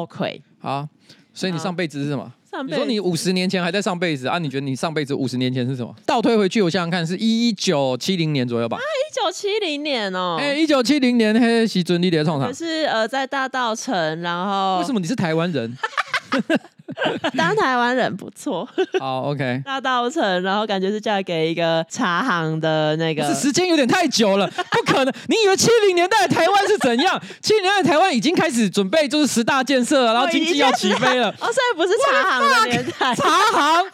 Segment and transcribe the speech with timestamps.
[0.00, 0.40] OK。
[0.60, 0.88] 好，
[1.34, 2.32] 所以你上辈子是什么？
[2.50, 4.38] 上辈子你说你五十年前还在上辈子啊？
[4.38, 5.94] 你觉得你上辈子五十年前是什么？
[6.06, 8.76] 倒退回去，我想想看，是一九七零年左右吧？
[8.76, 10.36] 啊一九七零年哦。
[10.38, 12.48] 哎，一九七零年，嘿，时尊你的创场？
[12.48, 15.76] 可是呃，在大道城，然后为什么你是台湾人？
[17.36, 18.68] 当台湾人不错，
[18.98, 19.62] 好 OK。
[19.64, 25.12] 大稻城，然后感觉是嫁给一个茶行的那个，是时间有点太久了，不可能。
[25.28, 27.20] 你以为七零年代的台湾是怎样？
[27.40, 31.28] 七零年代的台湾已经开始准备就是十大建设，然后经济要起飞了。
[31.40, 33.84] 哦，所以不是茶行的年代，茶行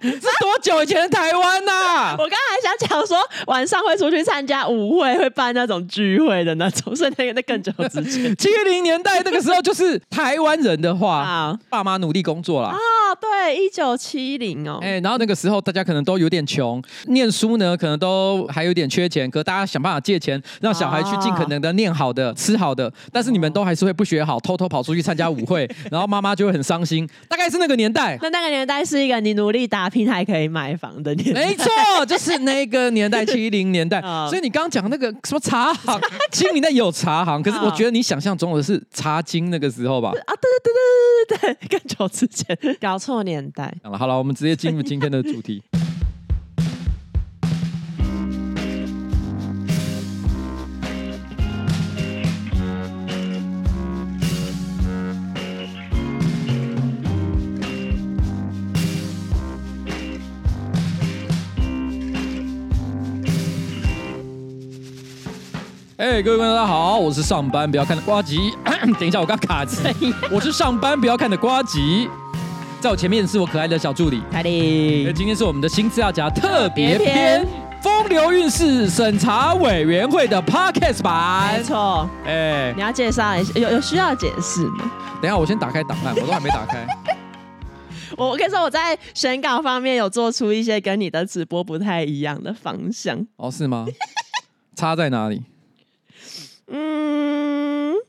[0.00, 2.16] 是多久以前的台湾呐、啊？
[2.18, 8.34] 我刚才还想讲说晚上会出去参加舞会，会办那种聚会的那种，所以那个那更久之前。
[8.36, 11.91] 七零年代那个时候就是台湾人的话，好爸妈。
[11.98, 12.70] 努力工作啦！
[12.70, 12.78] 啊，
[13.20, 27.08] 对，一九七零哦，哎，然后那个时候大家可能都有点穷，念书呢可能都还有点缺钱，可大家想办法借钱，让小孩去尽可能的念好的、吃好的，但是你们都还是会不学好，偷偷跑出去参加舞会， 然后妈妈就会很伤心。
[27.28, 31.66] 大概是那个年代，那那个年代是一个你努力打拼还可以买房的年代，没错，
[32.06, 34.00] 就是那个年代，七零年代。
[34.28, 40.10] 所以你刚刚讲那个什么茶行，七零年代有茶行，可是我觉得你想象中的是茶经那个时候吧？
[40.26, 43.74] 啊，对对对对对对，更 久之前，搞错年代。
[43.82, 45.62] 好了好了，我们直接进入今天的主题。
[65.96, 68.52] 哎，各位观众大家好，我是上班不要看的瓜吉。
[68.98, 69.88] 等一下，我刚卡词。
[70.30, 72.08] 我是上班不要看的瓜吉，
[72.80, 75.12] 在我前面是我可爱的小助理凯莉。
[75.12, 77.46] 今天是我们的新资料夹特别篇，
[77.80, 81.56] 风流韵事审查委员会的 Podcast 版。
[81.56, 82.08] 没错。
[82.26, 84.90] 哎，你要介绍一下，有有需要解释吗？
[85.22, 86.84] 等一下，我先打开档案， 我都还没打开。
[88.16, 93.24] 我我跟你说我在选稿方面有做出一些跟你的直播不太一样的方向。
[93.36, 93.86] 哦，是吗？
[94.74, 95.42] 差在哪里？
[96.74, 97.61] 嗯，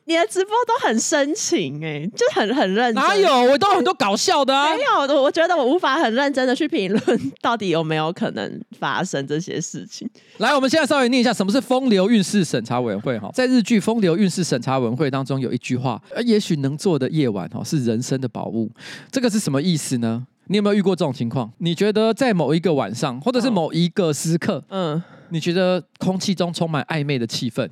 [0.06, 2.96] 你的直播都很深情哎、欸，就很很认真。
[2.96, 3.52] 哪有？
[3.52, 4.76] 我都有很多搞笑的啊。
[4.76, 7.02] 没有，我觉得我无法很认真的去评论
[7.42, 10.10] 到底有没有可能发生这些事情。
[10.38, 13.30] 来，我们现在稍微念一下什么是风流韵事审查委员会哈。
[13.34, 18.70] 在日剧《风流韵事审查委员会》当中有一句话，也许能做的夜晚哈是人生的宝物。
[19.12, 20.26] 这个是什么意思呢？
[20.48, 21.50] 你有没有遇过这种情况？
[21.60, 25.02] 你觉得在某一个晚上，或者是某一个时刻，嗯。
[25.34, 27.68] 你觉得空气中充满暧昧的气氛，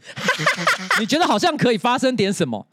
[1.00, 2.66] 你觉得好像可以发生点什么，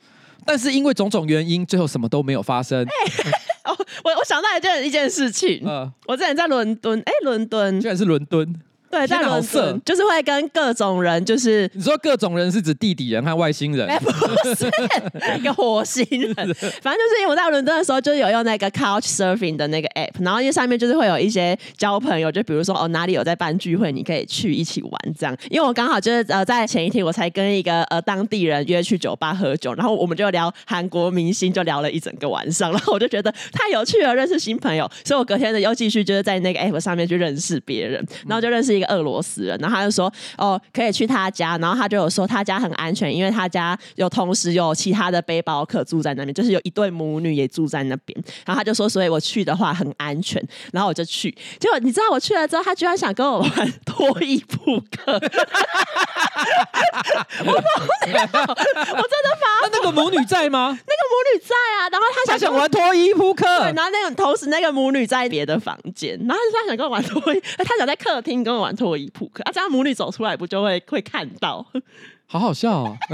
[0.47, 2.83] 但是因为种种原因，最后什么都没有发生。
[2.83, 3.33] 欸、
[4.03, 8.55] 我我想到一件一件事情，呃、我之前在伦敦，哎、欸，伦敦，居然是伦敦。
[8.91, 13.87] 对，在伦敦就是会跟各种人，就是你说各种人是指地底人和外星人？
[13.87, 14.11] 欸、 不
[14.55, 14.67] 是，
[15.39, 16.35] 一个火星人。
[16.83, 25.37] 反正就是因为我在伦敦的时候，就是有用那个 Couch Surfing 的那个 app，然后因为上面就是会有一些交朋友，就比如说哦哪里有在办聚会，你可以去一起玩这样。
[25.51, 38.78] 因为我刚好就是呃在前一天我才跟一个呃当地人约去酒吧喝酒，然后我们就聊韩国明星，就聊了一整个晚上，然后我就觉得太有趣了，认识新朋友，所以我隔天呢又继续就是在那个 app 上面去认识别人，然后就认识。
[38.79, 48.19] 一个俄罗斯人，然后他就说：“哦，可以去他家。”然后他就有说他家很安全，因为他家有同时有其他的背包客住在那边，就是有一对母女也住在那边。
[48.47, 53.51] 然后他就说：“所以我去的话很安全。”然后我就去，结果你知道我去了之后，他居然想跟我玩
[53.85, 55.13] 脱衣扑克。
[57.45, 57.53] 我！
[57.53, 57.61] 我
[58.13, 59.47] 真的发。
[59.63, 60.69] 那那个母女在吗？
[60.87, 61.89] 那个母女在啊。
[61.91, 63.45] 然后他想，他想玩脱衣扑克。
[63.59, 71.65] 对，然后那个同时那个母女在别的房间，然后他想跟我玩脱衣，他想在客厅跟我玩脱衣扑克啊，这样母女走出来不就会会看到？
[72.31, 72.95] 好好笑哦，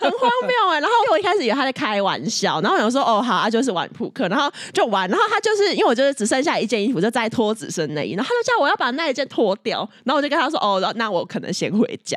[0.00, 0.80] 很荒谬哎！
[0.80, 12.16] 然后我一开始以为他在开玩笑，然后有时候说哦好啊，就是玩扑克，然后就玩，然后他就是因为我就是只剩下一件衣服，就在脱只剩内衣，然后他就叫我要把那一件脱掉，然后我就跟他说哦，那我可能先回家。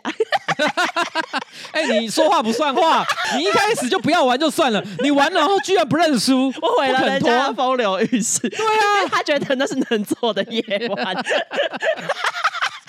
[1.74, 3.04] 哎、欸，你说话不算话，
[3.36, 8.48] 你一开始就不要玩就算了，你玩了然后居然不认输，我毁了人家风流韵事。
[8.48, 10.64] 对啊，他觉得那是能做的夜
[10.96, 11.14] 晚。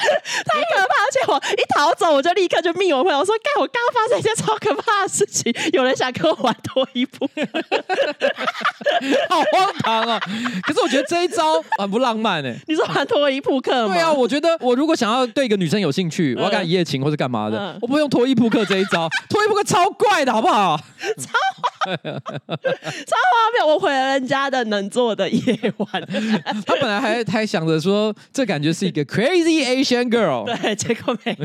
[0.47, 0.95] 太可怕！
[1.01, 7.29] 而且我一逃走，我就立刻就命我朋友说：“干，我刚刚发生一件超可怕的事情，有人想跟我玩脱衣服，
[9.29, 10.21] 好荒唐啊！
[10.63, 12.55] 可是我觉得这一招很不浪漫哎。
[12.69, 13.95] 你说玩脱衣扑克吗？
[13.95, 19.09] 对啊，我觉得我如果想要对一个女生有兴趣，我要跟她一夜情或是干嘛的，嗯、我不会用脱衣扑克这一招。
[19.29, 20.79] 脱衣扑克超怪的，好不好？
[21.19, 21.31] 超。
[21.91, 23.67] 超荒谬！
[23.67, 25.89] 我毁了人家的能做的夜晚。
[26.67, 31.37] 他本来还还想着说，这感觉是一个 crazy Asian girl，对， 结果没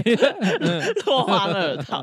[1.05, 2.01] 落荒而逃。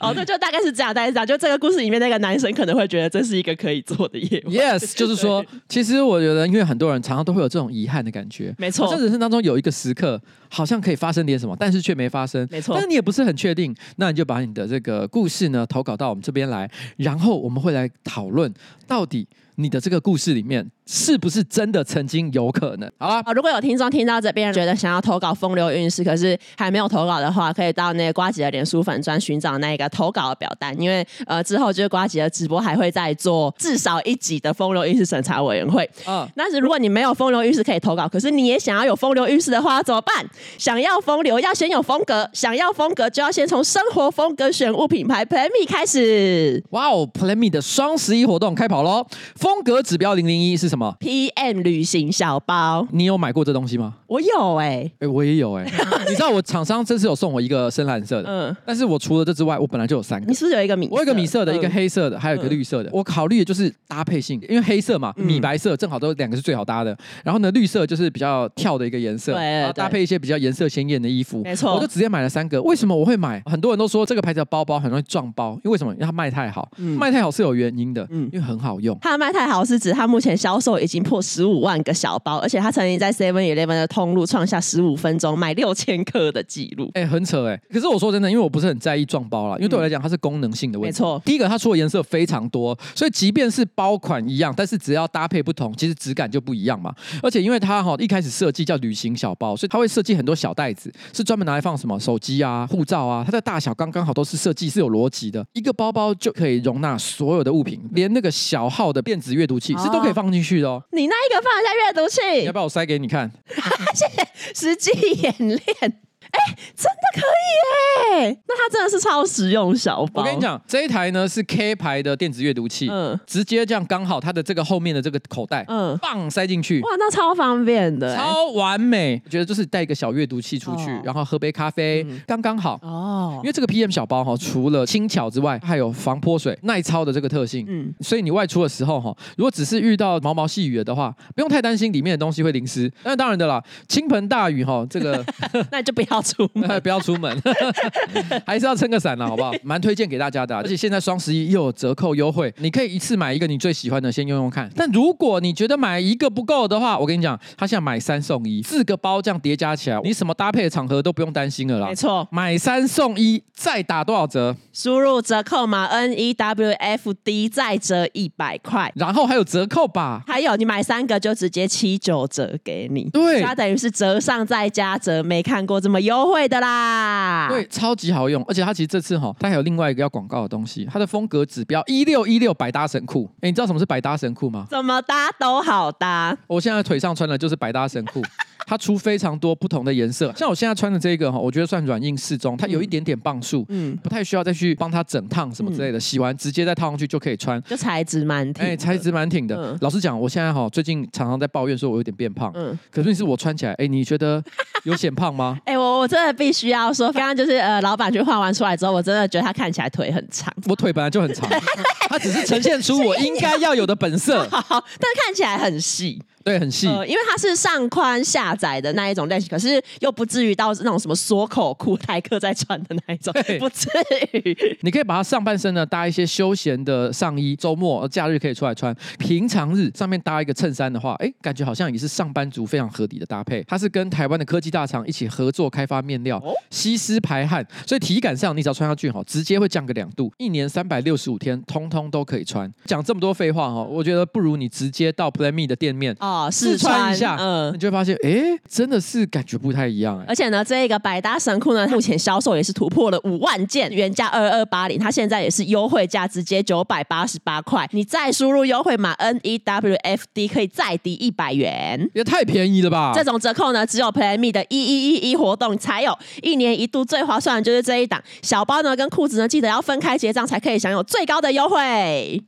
[0.00, 1.26] 哦，对，就大概是这样，大概是这样。
[1.26, 4.50] 就这个故事里面那个男生可能会觉得这是一个可以做的业务。
[4.50, 8.88] Yes， 就是说，其实我觉得，因为很多人常常都会有这种遗憾的感觉，没错。
[8.90, 12.74] 在人生当中有一个时刻，好像可以发生点什么，但是却没发生，没错。
[12.74, 18.52] 但是你也不是很确定，那你就把你的这个故事呢投稿到我们这边来，然后我们会来讨论
[18.86, 19.26] 到底
[19.56, 20.70] 你的这个故事里面。
[20.84, 22.90] 是不是真的曾经有可能？
[22.98, 35.88] 好了，如果有听众听到这边觉得想要投稿风流韵事，可是还没有投稿的话，可以到那个瓜吉的脸书粉专寻找那个投稿的表单，因为呃之后就是瓜吉的直播还会再做至少一集的风流韵事审查委员会。
[36.06, 40.28] 嗯，但是如果你没有风流韵事可以投稿，可是你也想要有风流韵事的话怎么办？
[40.58, 46.62] 想要风流要先有风格，想要风格就要先从生活风格选物品牌 Plan Me 开始。
[46.70, 49.06] 哇哦，Plan Me 的双十一活动开跑喽！
[49.42, 53.94] 风格指标零零一是什么？PM 旅行小包，你有买过这东西吗？
[54.06, 55.84] 我有哎、欸，哎、欸，我也有哎、欸。
[56.08, 60.26] 你知道我厂商这次有送我一个深蓝色的，嗯，但是我除了这之外，我本来就有三个。
[60.28, 60.86] 你是不是有一个米？
[60.92, 62.90] 我有一个米色的，嗯、一个黑色的，还有一个绿色的。
[62.90, 66.96] 嗯、我考虑的就是搭配性，因为黑色嘛，米白色正好都两个是最好搭的。
[67.24, 71.74] 然后呢，绿色就是比较跳的一个颜色，对，然后搭配一些比较颜色鲜艳的衣服，没错。
[71.74, 72.62] 我就直接买了三个。
[72.62, 73.42] 为什么我会买？
[73.46, 75.92] 很多人都说这个牌子的包包很容易撞包，因为为什么？
[75.94, 78.96] 因为它卖太好，嗯、卖太好是有原因的，嗯，因为很好用。
[79.00, 86.90] 它的卖太好是指它目前销售已经破十五万个小包，而且它曾经在 Seven Eleven 的通路创下十五分钟卖六千克的记录。
[86.94, 87.62] 哎、欸，很扯哎、欸。
[87.72, 90.92] 可是我说真的，因为我不是很在意撞包啦，因为对我来讲它是功能性的问题。
[90.92, 96.94] 没错，第一个它出的颜色非常多，所以即便是包款一样，但是只要搭配不同，其实质感就不一样嘛。
[97.22, 105.44] 而且因为它哈一开始设计叫旅行小包，所以它会设计很多小袋子，是专门拿来放什么手机啊、护照啊，它的大小刚刚好都是设计是有逻辑的。
[105.52, 110.82] 一个包包就可以容纳所有的物品，连那个小号的电子阅读器是都可以放进去的哦。
[110.90, 112.40] 你那一个放一下阅读器？
[112.40, 113.30] 你要不要我塞给你看？
[113.94, 114.90] 谢谢，实际
[115.22, 116.02] 演练。
[116.32, 118.36] 哎，真的可以哎！
[118.48, 120.22] 那它真的是超实用小包。
[120.22, 129.20] 我跟你讲，这一台呢是 K 牌的电子阅读器，嗯，直接这样刚好它的这个后面的这个口袋，嗯，棒塞进去，哇，那超方便的，超完美。
[129.24, 133.40] 我觉得就是带一个小阅读器出去，然后喝杯咖啡，刚刚好哦。
[133.42, 142.90] 因为这个 PM 小包哈，除了轻巧之外，还有防泼水、耐操的这个特性，嗯，所以你外出的时候哈，如果只是遇到毛毛细雨的话，不用太担心里面的东西会淋湿。
[143.04, 145.22] 那当然的啦，倾盆大雨哈，这个
[145.70, 146.21] 那就不要。
[146.22, 147.42] 出门不要出门，
[148.46, 149.52] 还是要撑个伞了，好不好？
[149.62, 154.70] 蛮推荐给大家的，而且现在双十一又有折扣优惠，你可以一次买一个你最喜欢的，先用用看。
[154.76, 161.88] 但如果你觉得买一个不够的话，我跟你讲，他现在买三送一，四个包这样叠加起来，你什么搭配的场合都不用担心了啦。
[161.88, 164.56] 没错，买三送一，再打多少折？
[164.72, 170.22] 输入折扣码 N E W F D 再折一百块，然后还有折扣吧？
[170.26, 177.48] 还有你买三个就直接七九折给你，对，它等于是折上再加折，没看过这么优惠的啦。
[177.50, 183.28] 对，超级好用，而且它其实这次哈，它还有另外一个要广告的东西，它的风格指标一六一六百搭神裤。
[183.36, 184.66] 哎，你知道什么是百搭神裤吗？
[184.70, 186.36] 怎么搭都好搭。
[186.46, 188.22] 我现在腿上穿的就是百搭神裤。
[188.66, 199.76] 它出非常多不同的颜色，像我现在穿的这个哈，我觉得算软硬适中，它有一点点磅数，嗯，不太需要再去帮它整烫什么之类的，洗完直接再套上去就可以穿，就材质蛮挺，哎，材质蛮挺的。
[199.80, 204.42] 老实讲，我现在哈最近常常在抱怨说我有点变胖，嗯，可是是我穿起来，哎，你觉得
[204.84, 205.58] 有显胖吗？
[205.66, 211.48] 哎，我我真的必须要说，刚刚就是呃，老板去换完出来之后，我真的觉得他看起来腿很长，我腿本来就很长，
[212.08, 216.22] 它只是呈现出我应该要有的本色， 但看起来很细。
[216.44, 223.88] 对，很细，呃，因为它是上宽下窄的那一种类型，可是又不至于到那种什么锁口裤，台客在穿的那一种，不至
[224.32, 224.78] 于。
[224.82, 228.94] 你可以把它上半身呢搭一些休闲的上衣，周末、假日可以出来穿。
[229.18, 233.62] 平常日上面搭一个衬衫的话，哎，感觉好像也是上班族非常合理的搭配。
[233.68, 240.32] 它是跟台湾的科技大厂一起合作开发面料，吸湿排汗，所以体感上你只要穿上去哈，直接会降个两度。
[240.38, 242.72] 一年三百六十五天，通通都可以穿。
[242.84, 246.16] 讲这么多废话哈，我觉得不如你直接到 Play Me 的店面。
[246.20, 250.24] 哦，试穿一下，嗯，你就会发现，哎，真的是感觉不太一样，哎。
[250.28, 257.88] 而且呢，这个百搭神裤呢，目前销售也是突破了五万件，原价二二八零，它现在也是优惠价，直接九百八十八块。
[257.92, 263.12] 你再输入优惠码 N E W F D，可以再抵一百元，也太便宜了吧？
[263.14, 271.76] 这种折扣呢，只有 Plan Me 的一一一一活动才有，一年一度最划算的就是这一档小包呢，跟裤子呢，记得要分开结账才可以享有最高的优惠。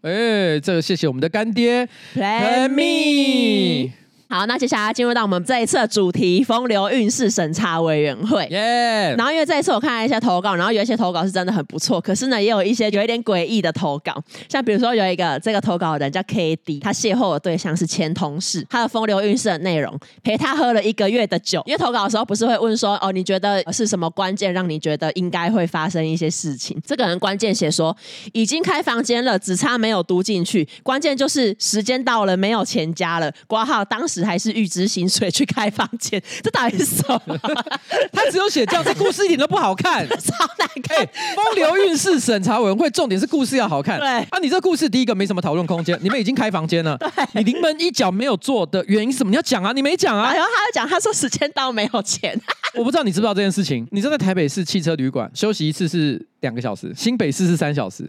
[0.03, 3.74] 哎，这个谢谢我们的干爹 Plan Me。
[3.75, 3.95] me.
[4.29, 8.45] 好，那接下来进入到我们这一次的主题——风流运势审查委员会。
[8.51, 9.15] 耶！
[9.17, 21.63] 然后因为这一次我看了一下投稿，然后有一些投稿是真的很不错，可是呢，也有一些有一点诡异的投稿，像比如说有一个这个投稿的人叫 K D，他邂逅的对象是前同事，他的风流运势的内容陪他喝了一个月的酒。
[21.67, 26.77] 因为投稿的时候不是会问说，哦，你觉得是什么关键让你觉得应该会发生一些事情？
[26.85, 27.97] 这个人关键写说
[28.33, 37.39] 已经开房间了，只差没有读进去，关键就是时间到了，没有钱加了，挂号当时还是预支薪水去开房间，这到底是什么？
[38.13, 40.99] 他只有写这样，这故事一点都不好看， 超难看。
[40.99, 43.99] 欸、风流韵事审查委员会重点是故事要好看。
[43.99, 49.31] 对啊，你这故事第一个没什么讨论空间，你们已经开房间了，对你临门一脚没有做的原因是什么？
[49.31, 50.35] 你要讲啊，你没讲啊。
[50.35, 52.39] 然后他又讲，他说时间到没有钱。
[52.75, 53.87] 我不知道你知不知道这件事情？
[53.91, 58.05] 你知道在台北市汽车旅馆休息一次是两个小时，新北市是三小时。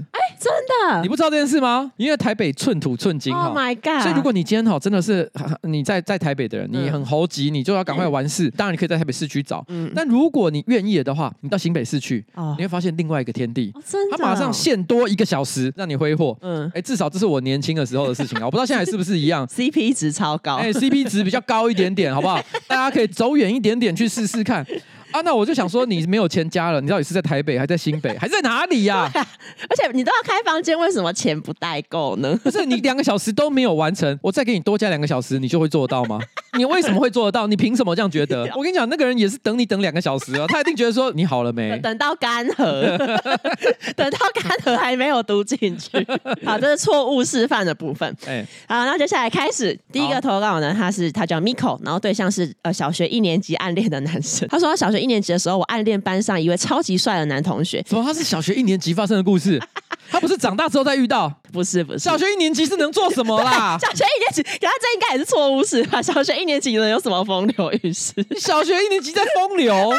[0.45, 0.53] 真
[0.93, 1.01] 的？
[1.01, 1.91] 你不知道这件事吗？
[1.97, 3.47] 因为台北寸土寸金哈。
[3.47, 4.03] Oh my god！
[4.03, 5.27] 所以如果你今天哈真的是
[5.63, 8.47] 你在在台北的人，你很猴急，你就要赶快完事。
[8.47, 9.91] 嗯、当然你可以在台北市区找，嗯。
[9.95, 13.71] 但如果你愿意的话，你到新北市去，哦、你会发现另外一个天地。
[13.73, 14.17] 哦、真的？
[14.17, 16.37] 他马上限多一个小时让你挥霍。
[16.41, 16.71] 嗯。
[16.75, 18.45] 哎，至少这是我年轻的时候的事情啊！
[18.45, 19.47] 我不知道现在是不是一样。
[19.49, 20.57] CP 值超高。
[20.57, 22.39] 哎，CP 值比较高一点点，好不好？
[22.67, 24.65] 大家可以走远一点点去试试看。
[25.15, 29.27] 啊，那我就想说，你没有钱加了，你到底是在台北，还在新北，还在哪里呀、 啊？
[29.69, 32.37] 而且你都要开房间，为什么钱不带够呢？
[32.43, 36.19] 不是你两个小时都没有完成，我再给你多加两个小时，你就会做得到吗？
[36.57, 37.47] 你为什么会做得到？
[37.47, 38.43] 你凭什么这样觉得？
[38.57, 41.79] 我跟你讲，那个人也是等你等两个小时啊，他一定觉得说你好了没？
[41.79, 42.97] 等到干涸，
[43.95, 46.05] 等到干涸还没有读进去。
[46.45, 48.13] 好，这是错误示范的部分。
[48.25, 54.45] 哎，好，那接下来开始第一个投稿呢，他是他叫 Miko，然后对象是呃小学一年级暗恋的男生。
[54.49, 55.04] 他说他小学。
[55.05, 57.79] 一年级的时候，我暗恋班上一位超级帅的男同学。
[57.83, 58.03] 怎么？
[58.03, 59.61] 他是小学一年级发生的故事？
[60.09, 61.31] 他不是长大之后再遇到？
[61.53, 61.99] 不是，不是。
[61.99, 63.77] 小学一年级是能做什么啦？
[63.81, 66.01] 小学一年级，可他这应该也是错误是吧。
[66.01, 68.13] 小学一年级能有什么风流韵事？
[68.39, 69.73] 小学一年级在风流。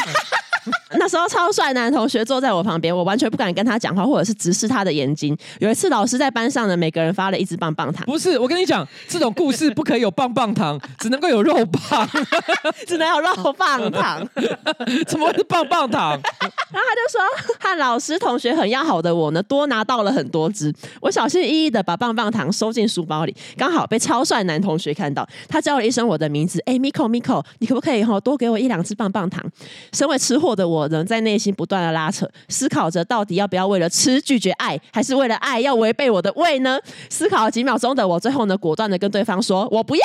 [0.98, 5.36] 那时候超帅男同学坐在我旁边，我完全不敢跟他讲话，或者是直视他的眼睛。
[5.58, 8.04] 有一次，老师在班上呢，每个人发了一支棒棒糖。
[8.06, 12.08] 不是，我跟你讲，这种故事不可以有棒棒糖，只能够有肉棒，
[12.86, 14.26] 只能有肉棒糖。
[15.06, 16.10] 怎么会是棒棒糖？
[16.10, 17.20] 然后他就说，
[17.60, 20.72] 和老师同学很要好的我呢，多拿到了很多支。
[21.00, 29.44] 我小心翼翼的把棒棒糖收进书包里，刚好被超帅男同学看到，他叫了一声我的名字，哎，Miko，Miko，你可不可以哈多给我一两支棒棒糖？
[29.92, 36.80] 身为吃货的我仍在内心不断的拉扯，思考着到底要不要为了吃拒绝爱，还是为了爱要违背我的胃呢？
[37.10, 40.02] 思考了几秒钟的我，最后呢果断的跟对方说：“我不要。”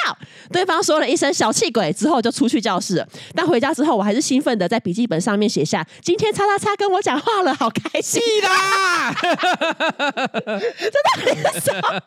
[0.51, 3.07] 对方说了一声“小气鬼”之后就出去教室了。
[3.33, 12.01] 但回家之后，我还是兴奋的在笔记本上面写下：“今天叉叉叉跟我讲话了，好开心啦！”这到底是什么？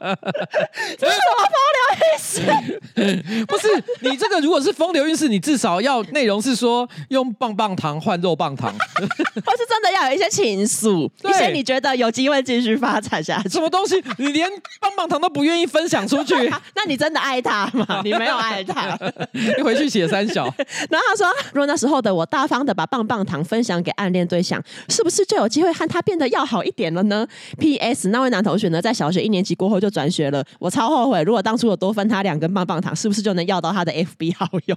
[0.98, 3.46] 这是什么风流韵事？
[3.46, 3.68] 不是
[4.00, 8.33] 你这个，如果是风流韵事，你至少要内容是说用棒棒糖换肉。
[8.34, 13.48] 棒糖， 或是真的要有一些情愫，一些你觉得有机会继续发展下去。
[13.48, 14.02] 什么东西？
[14.18, 14.48] 你连
[14.80, 16.34] 棒棒糖都不愿意分享出去？
[16.74, 18.00] 那你真的爱他吗？
[18.04, 18.98] 你没有爱他。
[19.32, 20.44] 你回去写三小。
[20.90, 27.26] 然后他说：“如果那时候的我大方的把棒棒糖分享给暗恋对象，是不是就有机会和他变得要好一点了呢
[27.58, 28.08] ？”P.S.
[28.08, 30.44] 那位男同学呢，在小学一年级过后就转学了。
[30.58, 34.32] 我超后悔，如果当初我多分他两根棒棒糖，是不是就能要到他的 F.B.
[34.38, 34.76] 好友？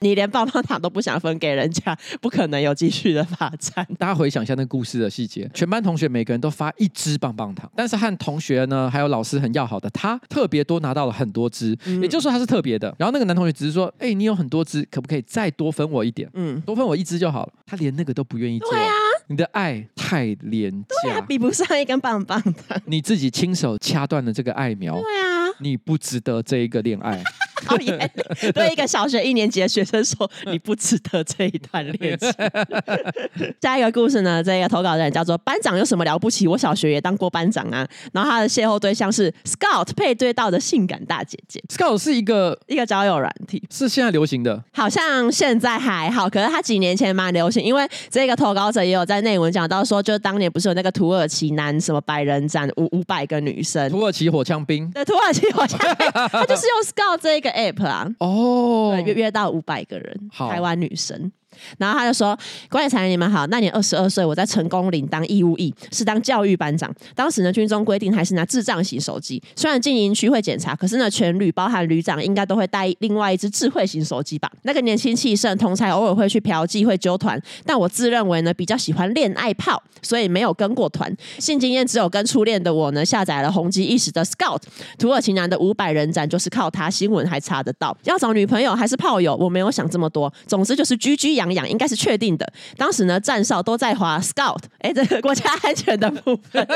[0.00, 2.91] 你连棒棒糖都不想分给人家，不可能有机会。
[2.92, 5.50] 去的发展， 大家回想一下那个故事的细节。
[5.54, 12.94] 全班同学每个人都发一支棒棒糖，但是和同学呢，还有老师很要好的他，特别多拿到了很多支，嗯、也就是说他是特别的。
[12.98, 16.28] 然后那个男同学只是说：“哎、欸，你有很多支，可不可以再多分我一点？
[16.34, 18.70] 嗯，多分我一支就好了。”他连那个都不愿意做。
[18.70, 18.92] 对啊，
[19.28, 22.80] 你的爱太廉价，对啊，比不上一根棒棒糖。
[22.84, 24.94] 你自己亲手掐断了这个爱苗。
[24.94, 27.22] 对啊，你不值得这一个恋爱。
[27.64, 28.10] 讨厌，
[28.54, 32.32] 对一个小学一年级的学生说，你不值得这一段恋情。
[33.60, 36.46] 下一个故事呢，这个投稿的人叫做班长有什么了不起？
[36.46, 37.86] 我小学也当过班长啊。
[38.12, 41.62] 然后他的邂逅对象是 Scout 配对到的性感大姐姐。
[41.68, 57.51] Scout 是一个一个交友软体，是现在流行的，好像现在还好，可是他几年前蛮流行，因为这个投稿者也有在内文讲到说，就当年不是有那个土耳其男什么百人斩五五百个女生，土耳其火枪兵，对，土耳其火枪兵，他就是用 Scout 这个。
[57.52, 60.50] App 啊，哦，约约到五百个人，好。
[60.50, 61.30] 台湾女生。
[61.78, 62.38] 然后他就说
[62.70, 66.92] ：“关于才你们好，那年二十二岁，我在成功岭当义务役，是当教育班长。
[67.14, 69.42] 当时呢，军中规定还是拿智障型手机。
[69.56, 74.50] 虽然进营区会检查，可是呢，全旅包含旅长应该都会带另外一支智慧型手机吧？
[74.62, 77.40] 那个年轻气盛，同才偶尔会去嫖妓，会揪团。
[77.64, 81.14] 但我自认为呢，比较喜欢恋爱炮，所以没有跟过团。
[81.38, 84.60] 性经验只有跟初恋的我呢，下载了红极一时的 Scout。
[84.98, 87.96] 土耳其男的五百人斩就是靠他，新闻还查得到。
[88.04, 90.32] 要找女朋友还是炮友，我没有想这么多。
[90.46, 92.52] 总之就是 GG 痒痒，应该是确定的。
[92.76, 96.66] 当时呢，站哨都在滑 Scout，哎，这个 国家安全的部分。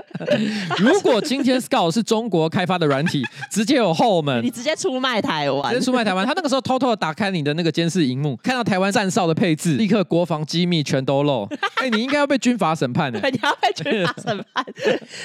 [0.78, 6.26] 如果今天 Scout 是中国开发的软体， 直接有后门，你直接出卖台湾，直接出卖台湾。
[6.26, 11.48] 他那个时候偷偷的打开你的那个监视荧幕，看到台湾站哨的配置，立刻国防机密全都漏。
[11.76, 14.64] 哎，你应该要被军法审判的，你要被军法审判。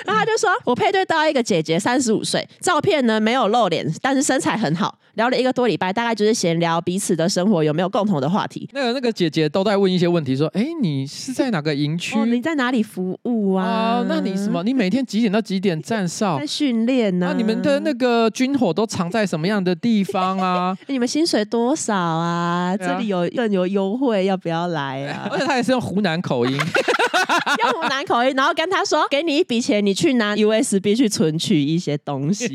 [0.05, 4.97] 然后他就说，我配对到一个姐姐，三十五岁，照片呢没有露脸，但是身材很好。
[5.15, 8.69] 聊了一个多礼拜，大概就是闲聊彼此的生活有没有共同的话题。
[8.77, 12.15] 那个那个姐姐都在问一些问题，说：“哎，你是在哪个营区？
[12.15, 13.97] 哦、你在哪里服务啊？
[13.97, 14.61] 哦、那你什么？
[14.63, 16.37] 你每天几点到几点站哨？
[16.37, 17.29] 在训练呢？
[17.31, 20.77] 那你们的那个军火都藏在什么样的地方啊？
[20.85, 22.67] 你们薪水多少啊？
[22.67, 25.27] 啊这里有更有优惠，要不要来啊？
[25.33, 26.51] 而且他也是用湖南口音，
[27.63, 32.47] 用湖南口音，然后跟他说：给你一笔钱，你去拿 USB 去存取一些东西。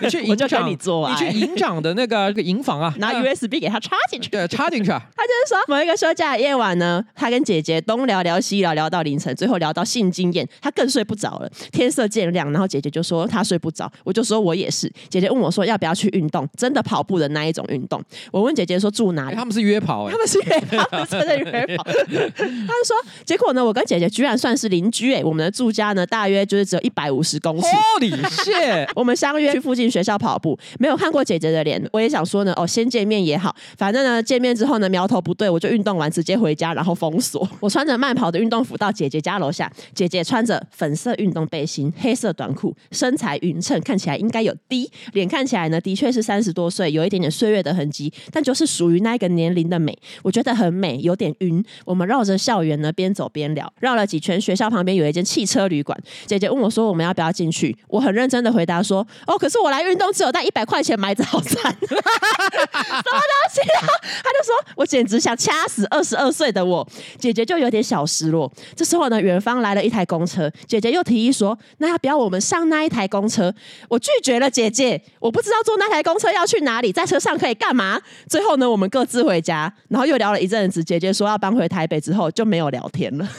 [0.00, 1.08] 你去，我就跟你做。
[1.10, 4.28] 你去营长的那个那个营房啊，拿 USB 给他插进去。
[4.30, 5.00] 对，插进去啊。
[5.16, 11.50] 他就是说，某一个休假的夜晚呢，他跟姐姐东聊聊西聊，聊到凌晨，最后聊到性经验，他更睡不着了。
[11.70, 14.90] 天色渐亮，然后姐姐就说她睡不着，我就说我也是。
[15.08, 18.02] 姐姐问我说要不要去运动，真的跑步的那一种运动。
[18.32, 19.30] 我问姐姐说住哪里？
[19.30, 21.84] 欸、他们是约跑、欸，他们是约跑，真的约跑。
[21.84, 27.66] 他就说，结果呢，我跟姐姐居然算是邻居哎、欸，我们的住家呢，大约就是只有一百五十公尺。
[27.66, 28.88] Holy shit！
[28.96, 37.48] 我们相约去附近学校跑步，没有看过姐姐的脸，我也想说呢，哦，先见面也好，反正呢，见面之后呢，苗头不对，我就运动完直接回家，然后封锁。
[37.60, 51.64] 我穿着慢跑的运动服到姐姐家楼下，姐姐穿着粉色运动背心、黑色短裤，身材匀称，看起来应该有 D，脸看起来呢，的确是三十多岁，有一点点岁月的痕迹，但就是属于那个年龄的美，我觉得很美，有点晕。
[51.84, 57.76] 我们绕着校园呢，边走边聊，绕了几圈，学校旁边有一间汽车旅馆，姐姐问我说，我们要不要进去？
[57.88, 63.86] 我很认真的回答说，哦，可是我来运动只有带一百块钱买早餐， 什么东西啊？
[64.28, 66.86] 他就说我简直想掐死二十二岁的我。
[67.18, 68.50] 姐姐就有点小失落。
[68.76, 73.54] 这时候呢，远方来了一台公车，姐姐又提议说：“那要不要我们上那一台公车？”
[73.88, 78.00] 我拒绝了姐姐，我不知道坐那台公车要去哪里，在车上可以干嘛。
[78.28, 80.84] 最后呢，我们各自回家，然后又聊了一阵子。
[80.84, 83.26] 姐姐说要搬回台北之后就没有聊天了。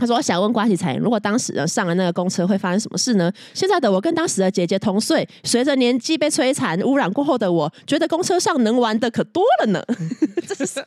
[0.00, 3.32] 他说：“想问瓜奇才，如果当时呢上了那个公车，会发生什么事呢？
[3.52, 9.84] 现在的我跟当时的姐姐同岁，随着年纪被摧残、污染过后的我，觉得公车上能玩的可多了呢。
[10.46, 10.80] 这是什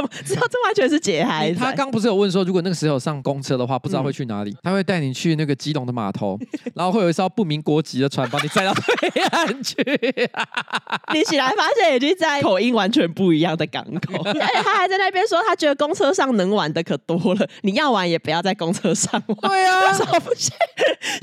[0.00, 0.08] 么？
[0.24, 1.52] 这这完全是解嗨。
[1.52, 4.50] 他刚不是有问说，如果那个时候上公车的话，不知道会去哪里？
[4.52, 6.38] 嗯、他会带你去那个基隆的码头，
[6.74, 9.76] 然后会有一艘不明国籍的船把你载到 对岸去。
[11.12, 19.50] 你起来发现已经在口音完全不一样的港口，而且他还在那边说，他觉得公车上能玩的可多了，你要玩也。”不要在公车上玩。
[19.50, 20.52] 对啊，为什么不去？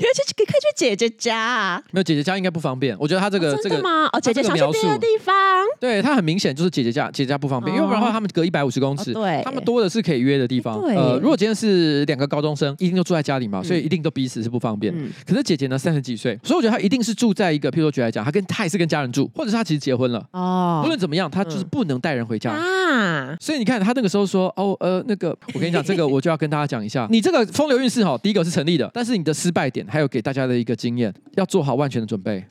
[0.00, 1.80] 因为去可以去姐姐家啊。
[1.92, 2.96] 没有姐姐家应该不方便。
[2.98, 4.08] 我觉得他这个、哦、这个吗？
[4.12, 5.34] 哦，姐姐想去别的地方。
[5.78, 9.12] 对他很明显就是姐姐家，姐姐家不方便，哦、因为不然的话他们隔一百五十公尺，
[9.44, 10.80] 他们多的是可以约的地方。
[10.82, 14.92] 呃，如果今天是两个高中生，一定就住在家里嘛，所以一定都彼此是不方便。
[14.96, 20.26] 嗯、可是姐姐呢，三十几岁，所以我觉得她一定是住在一个，譬如说举来讲，她跟她也是跟家人住，或者是她其实结婚了。
[20.32, 23.36] 哦，无论怎么样，她就是不能带人回家、嗯、啊。
[23.40, 27.68] 所以你看，她那个时候说，哦，呃，那个，我跟你讲，这个我就要跟大家讲一下， 你这个风。
[27.68, 32.40] 风流韵事哈，第一个是成立的，但是你的失败点还有给大家的一个经验，要做好万全的准备。
[32.40, 32.48] 对，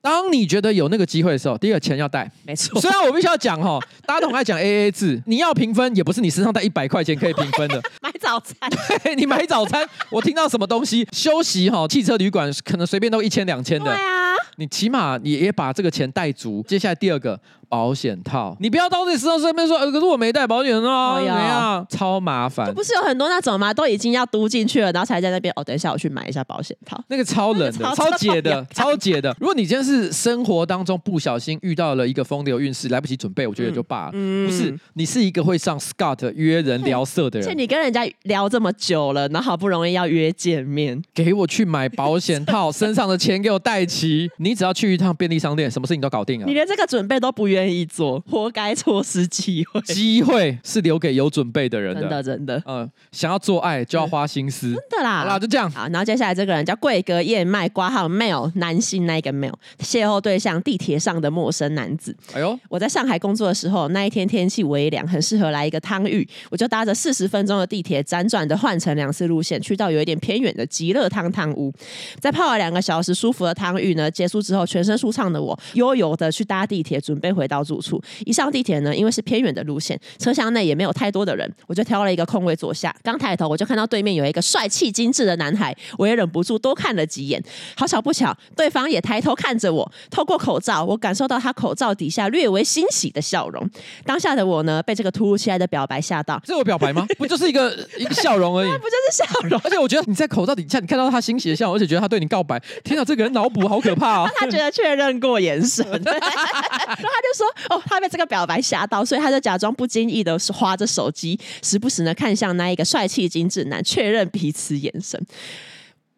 [0.00, 2.80] 当你觉得有那个机会的时候，第一个钱要带，没错。
[2.80, 7.80] 虽然我必须要讲哈， 大家都很爱讲 A A 制，你要平分也不是你身上带一百块钱可以平分的。
[8.00, 8.56] 买早餐，
[9.02, 13.86] 对，你买早餐，我听到什么东西休息哈，汽车旅馆可能随便都一千两千的。
[13.86, 16.64] 对啊，你起码你也把这个钱带足。
[16.66, 17.38] 接下来第二个。
[17.68, 21.86] 保险套，你不要到这时候身边说，呃，可是我没带保险套，怎呀样？
[21.88, 22.74] 超麻烦。
[22.74, 23.72] 不是有很多那种吗？
[23.72, 25.62] 都已经要嘟进去了，然后才在那边哦。
[25.62, 27.02] 等一下，我去买一下保险套。
[27.08, 29.34] 那个超冷的， 超解的，超解的。
[29.38, 34.10] 如果你今天是生活当中不小心遇到了一个风流韵事，来不及准备，我觉得就罢了。
[34.14, 37.48] 嗯，不是，你是一个会上 Scott 约人聊色的人。
[37.48, 44.28] 而且你跟人家聊这么久了，然后好不容易要约见面，给我去买保险套，身上的钱给我带齐。
[44.38, 46.46] 你你只要去一趟便利商店，什么事情都搞定了。
[46.46, 49.80] 你连这个准备都不愿意做，活该错失机会。
[49.82, 52.56] 机会是留给有准备的人的，真的真的。
[52.66, 55.20] 嗯、呃，想要做爱就要花心思，真的啦。
[55.20, 55.68] 好啦，就这样。
[55.70, 62.14] 好，然后接下来这个人叫贵格燕麦挂号 mail 男性那一个 mail 邂逅对象地铁上的陌生男子。
[62.32, 71.72] 哎呦，我在上海工作的时候，那一天天气微凉，很适合来一个汤浴，我就搭着四十分钟的地铁，辗转的换乘两次路线，去到有一点偏远的极乐汤汤屋，
[72.20, 78.00] 在泡了两个小时舒服的汤浴呢，结束之后，全身舒畅的我悠游的去搭地铁，准备回到住处。
[78.26, 82.94] 一上地铁呢，因为是偏远的路线，车厢内也没有太多的人，我就挑了一个空位坐下。
[83.02, 87.42] 刚抬头，我就看到对面有一个帅气精致的男孩，我也忍不住多看了几眼。
[87.74, 93.66] 好巧不巧，对方也抬头看着我，透过口罩，我感受到他口罩底下略微欣喜的笑容。
[94.04, 96.40] 当下的我呢，被这个突如其来的表白吓到。
[96.44, 97.06] 这我表白吗？
[97.16, 99.60] 不就是一个一个笑容而已，不就是笑容？
[99.64, 102.60] 而且我觉得你在口罩底下，你看到他欣喜的笑容，而且觉得他对你告白。
[102.84, 104.30] 天哪，这个人脑补好可怕哦！
[104.36, 115.18] 他觉得确认过眼神，然 后他就说：“哦，他被这个表白吓到，所以他就假装不经意的划着手机，时不时呢看向那一个帅气精致男，确认彼此眼神。”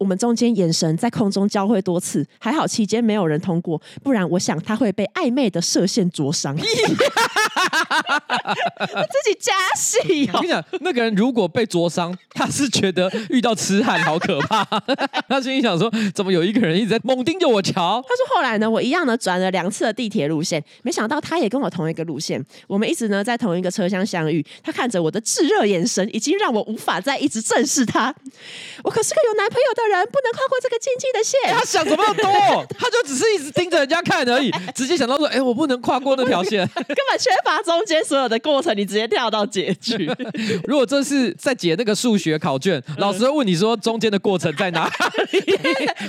[0.01, 6.57] 我们中间眼神在空中交汇多次，还好期间没有人通过，不然我想他会被暧昧的射线灼伤。
[6.57, 6.63] 自
[9.23, 10.31] 己加戏、哦。
[10.33, 14.65] 我跟你讲，那个人如果被灼伤，他是觉得遇到痴汉好可怕。
[15.29, 18.01] 他心里想说，怎么有一个人一直在猛盯着我瞧？
[18.01, 24.43] 他说后来呢，我一样呢转了两次的地铁路线，没想到他也跟我同一个路线，我们一直呢在同一个车厢相遇。
[24.63, 28.11] 他看着我的炙热眼神，已经让我无法再一直正视他。
[28.83, 29.90] 我可是个有男朋友的人。
[29.91, 31.39] 人不能跨过这个禁忌的线。
[31.53, 32.65] 他想怎么多？
[32.77, 36.67] 他就只是一直盯着人家看而已， 直接想到说：“哎、欸，我不能跨过那条线。
[36.75, 40.09] ”根本缺乏中间所有的过程，你直接跳到结局。
[40.65, 44.87] 如果这是在解那个数学考卷，老师会问你说：“中间的过程在哪
[45.31, 45.43] 里？”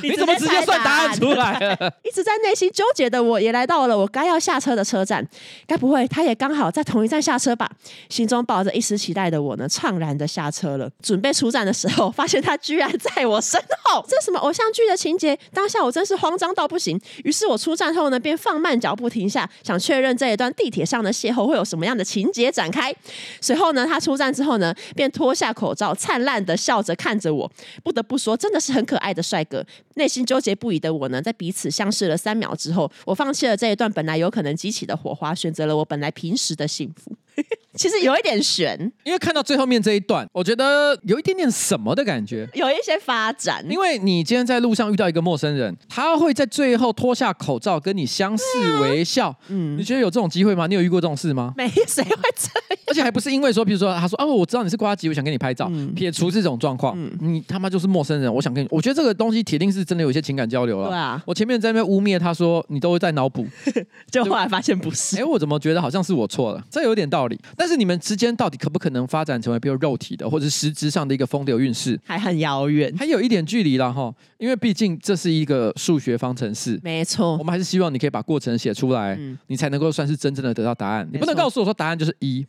[0.02, 1.92] 你怎么直接算答案出来了？
[2.04, 5.26] 一直在内心纠结的我，也来到了我该要下车的车站。
[5.66, 7.70] 该不会他也刚好在同一站下车吧？
[8.08, 10.88] 心中抱着一丝期待的我呢，怅然的下车了。
[11.02, 13.60] 准备出站的时候，发现他居然在我身
[14.08, 15.38] 这什么偶像剧的情节？
[15.52, 17.00] 当下我真是慌张到不行。
[17.24, 22.94] 于是我出站后呢，便放慢脚步停下，想确认这一段地铁上的邂逅会有什么样的情节展开。
[23.40, 27.50] 随后呢，他出站之后呢，便脱下口罩，灿烂的笑着看着我。
[27.82, 29.64] 不得不说，真的是很可爱的帅哥。
[29.94, 37.12] 内心纠结不已的我呢，在彼此相视了三秒之后，我放弃了这一段本来有可能激起的火花，选择了我本来平时的幸福。
[37.74, 43.64] 其实有一点悬，因为看到最后面这一段，我觉得有一点点什么的感觉，有一些发展。
[43.68, 48.44] 因为你今天在路上遇到一个陌生人，他会在最后脱下口罩跟你相视
[48.82, 49.34] 微笑。
[49.48, 50.66] 嗯，你觉得有这种机会吗？
[50.66, 51.54] 你有遇过这种事吗？
[51.56, 52.78] 没，谁会这样？
[52.88, 55.66] 而且还不是因为说，比如说他说哦，我知道你是瓜吉，我想跟你拍照。
[55.72, 58.68] 嗯、撇除这种状况，嗯、你他妈就是陌生人，我想跟你。
[58.70, 60.88] 我觉得这个东西铁定是真的有一些情感交流了。
[60.88, 63.46] 对啊，我前面在那边污蔑他说你都会在脑补，
[64.12, 65.16] 就后来发现不是。
[65.16, 66.62] 哎，我怎么觉得好像是我错了？
[66.70, 67.21] 这有点道理。
[67.56, 74.14] 但是你们之间到底可不可能发展成为比如肉体的，或者是实质上的一个风流韵事，还很遥远，还有一点距离了哈。
[74.42, 77.36] 因为毕竟这是一个数学方程式，没错。
[77.36, 81.08] 我们还是希望你可以把过程写出来，嗯、你才能够算是真正的得到答案。
[81.12, 82.44] 你不能告诉我说答案就是一。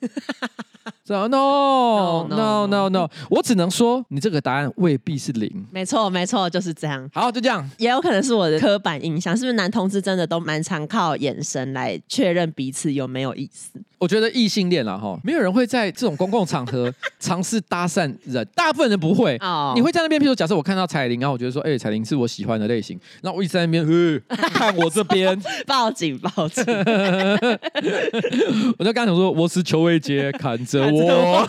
[1.06, 5.66] No, no, no, no, no，我只能说你这个答案未必是零。
[5.70, 7.08] 没错，没错，就是这样。
[7.14, 7.70] 好，就这样。
[7.78, 13.80] 也有可能是我的刻板印象，是不是男同志真的都蛮常靠眼神来确认彼此有没有意思？
[14.00, 19.38] 我觉得异性恋了哈，没有人会在这种公共场合 尝试搭讪人，大部分人不会。
[19.42, 23.86] 哦，你会在那边，譬如假设我看到彩玲，然后我觉得说，哎、欸，彩铃是我喜欢的类型，然后我一直在那边，
[24.30, 26.64] 呃，看我这边， 报警，报警。
[28.80, 31.46] 我就刚想说，我是邱伟杰， 看着我。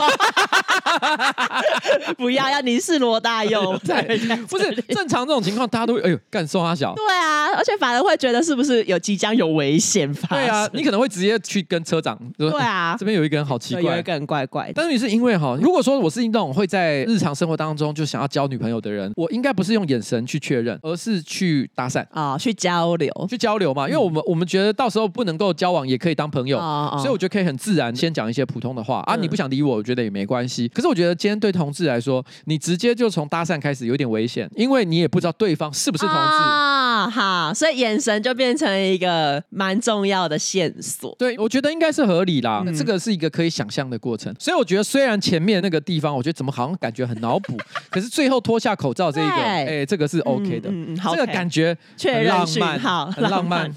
[2.19, 3.79] 不要，要凝视罗大佑。
[3.85, 6.95] 对， 不是正常这种情况，大家都会哎呦，干送他小。
[6.95, 10.38] 对啊，而且反而会觉得是不是有即将有危险发生？
[10.38, 12.51] 对啊，你可能会直接去跟车长说。
[12.51, 14.73] 对啊，这边有一个人好奇怪，有一个人怪怪的。
[14.75, 23.87] 但是你是因为哈，如果说我是那种会在日常生活当中就想要交女朋友的人，我应该不是用眼神去确认，而是去搭讪啊，去交流，去交流嘛。
[23.88, 26.59] 因为我们我们觉得到时候不能够交往，也可以当朋友，
[26.99, 29.17] 所以我觉得可以很自然先讲一些普通的话啊。
[29.17, 30.69] 你不想理我，我觉得也没关系。
[30.69, 36.74] 可是我觉得今天对同志来说，你直接就从搭讪开始有点危险，因为你也不知道对方是不是同志。
[37.11, 41.14] 好，所以眼神就变成一个蛮重要的线索。
[41.19, 42.62] 对，我觉得应该是合理啦。
[42.67, 44.35] 嗯、这个是一个可以想象的过程。
[44.38, 47.57] 所以我觉得，虽然前面那个地方，我觉得怎么好像感觉很脑补，
[47.90, 50.71] 可是最后脱下口罩这一个，哎、欸，这个是 OK 的。
[50.71, 53.73] 嗯嗯、这个感觉很浪漫，好，很浪漫。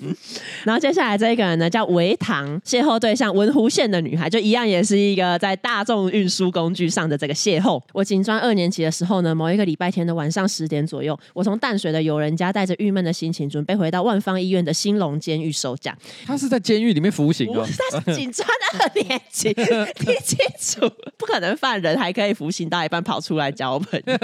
[0.64, 7.82] 然后接下来这一个人呢，叫维唐，邂逅对象文湖县的女孩，就一样也是一个在大众运输工具上的这个邂逅。
[7.94, 15.98] 我警专二年级的时候呢，某一个礼拜天的晚上十点左右，我从淡水的友人家带着郁闷的心情，准备回到万方医院的兴隆监狱收假。
[16.26, 24.18] 他是在监狱里面服刑哦，他是警专的二年级，听清楚，不可能犯人还可以服刑到一半跑出来交朋友，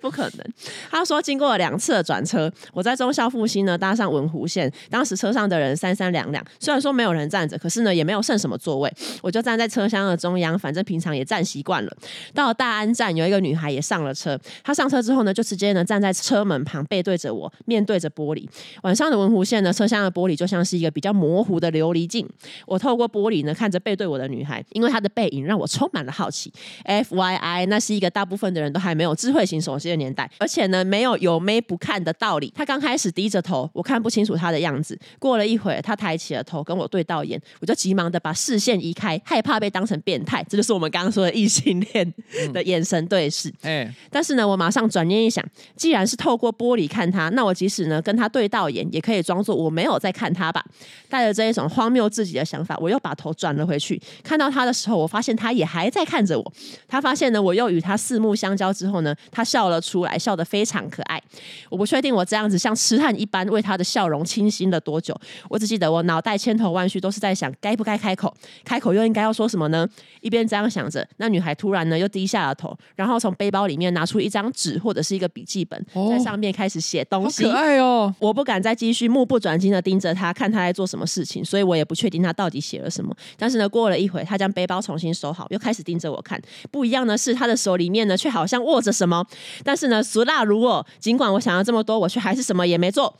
[0.00, 0.46] 不可能。
[0.90, 11.96] 他说，经过了两次的转车，我在中校复兴呢搭上文湖线，当时车上的人三三两两，虽然说没有人站着，可是呢也没有剩什么座位，我就站在车厢的中央，反正平常也站习惯了。
[12.34, 18.44] 到了大安站，有一个女孩也上了车，她上车之后呢，就直接呢站在车门旁，背对着我，面对着玻璃。
[18.82, 22.28] 晚上的文湖线呢，车厢的玻璃就像是一个比较模糊的琉璃镜，
[22.66, 26.52] 我透过玻璃呢看着背对我的女孩，因为她的背影让我充满了好奇。
[26.84, 32.52] FYI，那是一个大部分的人都还没有智慧型手机的年代，而且呢没有有妹不看的道理。
[32.56, 34.98] 她刚开始低着头，我看不清楚她的样子。
[35.18, 40.44] 过了一会儿，她抬起了头跟我对到眼，我就急忙的把视线移开，害怕被当成变态。
[40.48, 42.14] 这就是我们刚刚说的异性恋
[42.52, 43.48] 的眼神对视。
[43.62, 45.44] 哎、嗯，但是呢，我马上转念一想，
[45.76, 50.64] 既然是透过玻璃看她，那我即使呢跟他对到眼，也可以装作我没有在看他吧。
[51.10, 54.00] 带着这一种荒谬至极的想法，我又把头转了回去。
[54.22, 56.52] 看到他的时候，我发现他也还在看着我。
[56.88, 61.22] 他发现呢，我又与他四目相交之后呢，他笑了出来，笑得非常可爱。
[61.68, 65.14] 我不确定我这样子像痴汉一般为他的笑容倾心了多久。
[65.50, 68.32] 我只记得我脑袋千头万绪，都是在想该不该开口，
[68.64, 69.86] 开口又应该要说什么呢？
[70.22, 77.44] 一边这样想着，那女孩突然呢又低下了头，然后从背包里面拿出一张纸或者是一个笔记本，哦、在上面开始写东西。
[77.44, 77.97] 好可爱哦！
[78.18, 83.14] 我不敢再继续目不转睛的盯着他，看他在做什么事情，所以我也不确定他到底写了什么。
[83.36, 86.40] 但是呢，过了一会，他将背包重新收好，又开始盯着我看。
[86.70, 89.24] 不一样的是，他的手里面呢却好像握着什么。
[89.64, 93.14] 但是呢，俗辣如我，尽管我想要这么多，我却还是什么也没做。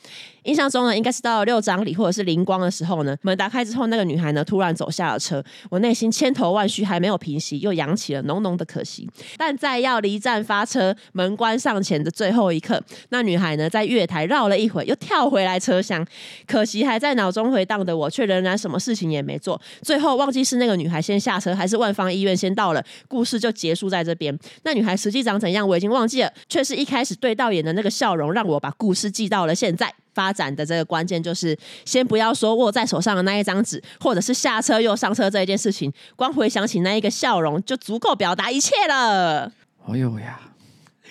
[0.48, 9.06] 印象中呢，应该是到了六张里或者是灵光的时候呢，门打开之后，那个女孩呢突然走下了车，我内心千头万绪还没有平息，又扬起了浓浓的可惜。
[9.36, 16.02] 但在要离站发车、门关上前的最后一刻，那女孩呢在月台绕了一会，又跳回来车厢。
[16.46, 19.60] 可惜还在脑中回荡的我，却仍然什么事情也没做。
[19.82, 24.36] 最后忘记是那个女孩先下车，还是万方医院先到了，故事就结束在这边。
[24.62, 29.92] 那女孩实际长怎样，我已经忘记了，却是一开始对到眼的那个笑容，让我把故事记到了现在。
[30.18, 39.52] 发展的这个关键就是，先不要说握在手上的那一张纸，或者是下车又上车这一件事情，光回想起那一个笑容，就足够表达一切了。
[39.86, 40.40] 哎呦呀，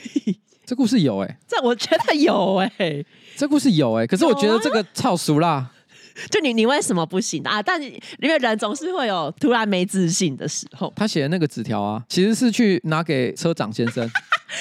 [0.67, 3.05] 这故事有哎、欸，这我觉得有哎、欸，
[3.37, 5.71] 这故事有哎、欸，可是我觉得这个超俗啦。
[6.29, 7.61] 就你，你为什么不行啊？
[7.61, 10.91] 但因为人总是会有突然没自信的时候。
[10.95, 14.09] 他写的那个纸条啊，其实是去拿给车长先生。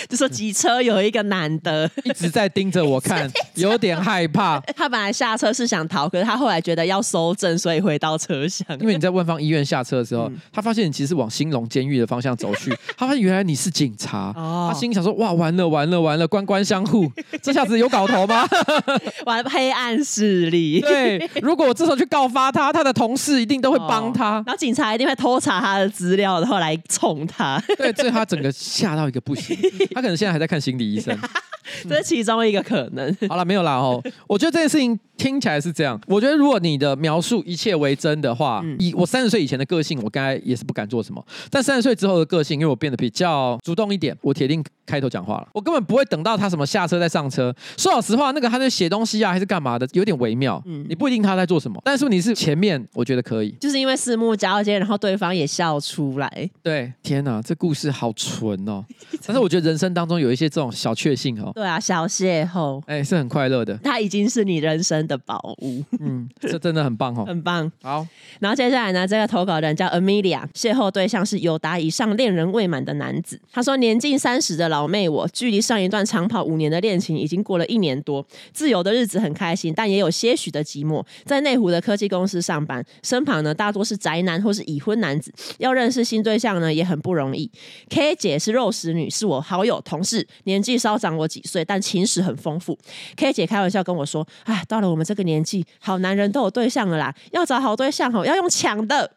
[0.09, 4.59] 就说机车有一个男的一直在盯着我看， 有点害怕。
[4.75, 8.67] 他本来下车是想逃，可是他后来觉得要收证，所以回到车厢。
[8.81, 12.77] 因为你在万方医院下车的时候，嗯、他发现你其实往兴隆监狱的方向走去。
[12.97, 18.45] 他发现原来你是警察，哦、他心里想说：哇，完了完了完了，官官相护，这下子有搞头吗？
[19.25, 20.81] 玩，黑暗势力。
[20.81, 27.63] 对，如果我这时候去告发他，他的同事一定都会帮他、哦，然后警察一定会偷查他的资料，然后来冲他。
[27.79, 29.57] 对，所以他整个吓到一个不行。
[29.95, 31.17] 他可能现在还在看心理医生，
[31.89, 33.17] 这是其中一个可能。
[33.29, 34.03] 好了，没有啦哦。
[34.27, 36.01] 我觉得这件事情听起来是这样。
[36.07, 41.25] 我觉得如果你的描述一切为真的话，嗯、以我三十岁以前的个性，我刚才也是不敢做什么。
[41.51, 45.49] 但三十岁之后的个性，因为我变得比较主动一点，我铁定开头讲话了。
[45.53, 47.55] 我根本不会等到他什么下车再上车。
[47.77, 50.63] 说老实话，那个他在写东西啊，还是干嘛的，有点微妙。
[50.67, 51.81] 嗯，你不一定他在做什么。
[51.85, 56.51] 但是你是前面，我觉得可以，就是因为四目交接，然后对方也笑出来。
[56.63, 58.85] 对，天哪，这故事好纯哦。
[59.27, 61.51] 但是我觉得人生当中有一些这种小确幸哦。
[61.55, 63.77] 对啊，小邂逅，哎，是很快乐的。
[63.79, 65.83] 他已经是你人生的宝物。
[66.01, 67.71] 嗯，这真的很棒哦，很棒。
[67.83, 68.07] 好，
[68.41, 73.41] 然后接下来呢，这个投稿人叫 Amelia，邂逅对象是有达以上恋人未满的男子。
[73.53, 81.05] 他说，年近三十的老妹，我距离上一段长跑五年的恋情已经过了一年多，自由的日子很开心，但也有些许的寂寞。
[81.25, 87.51] 在内湖的科技公司上班，身旁呢大多是宅男或是已婚男子，要认识新对象呢也很不容易。
[87.89, 92.79] K 姐是肉食女，是我好友同事，年纪稍长我几岁，但情史很丰富。
[93.17, 99.13] K 姐开玩笑跟我说：“哎，到了我们这个年纪，好男人都有对象了啦，要找好对象吼，要用抢的。”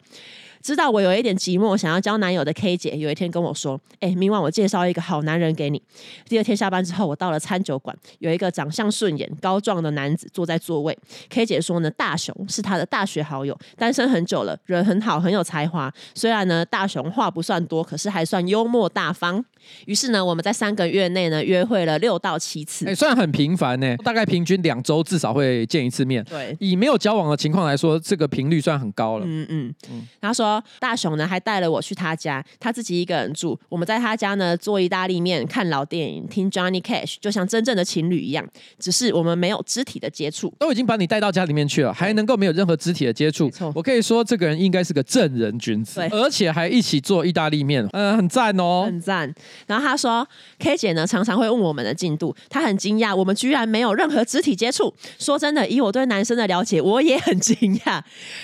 [0.61, 5.81] 知道我有一点寂寞，想要交男友的 K 姐，有一天跟我说：“哎、欸，明晚我介绍一个好男人给你。”
[6.27, 10.97] 第二天下班之后，我到了餐酒馆，有一个长相顺眼、高壮的男子坐在座位。
[11.29, 15.91] K 姐说呢，大雄是她的大学好友，单身很久了，人很好，很有才华。
[16.13, 19.43] 虽然呢，大雄话不算多，可是还算幽默大方。
[19.85, 26.23] 于是呢，我们在三个月内呢约会了六到七次，哎、欸，算很频繁呢，大概平均两周至少会见一次面。
[26.25, 29.25] 对，以没有交往的情况来说，这个频率算很高了。
[29.25, 30.48] 嗯嗯嗯，他说。
[30.49, 38.47] 说大雄呢还带了我去他家，他自己一个人住，我们在他家呢做意大利面、看老电影、听 Johnny Cash，就像真正的情侣一样，
[38.79, 40.53] 只是我们没有肢体的接触。
[40.57, 43.51] 都已经把你带到家里面去了，还能够没有任何肢体的接触？
[43.75, 49.31] 我可以说这个人应该是个正人君子，对，而且还一起做意大利面，嗯、呃，很赞哦，很赞。
[49.67, 50.27] 然后他说
[50.59, 54.93] ，K 姐呢常常会问我们的进度，他很惊讶我们居然没有任何肢体接触。
[55.17, 58.01] 说真的，以我对男生的了解，我也很惊讶。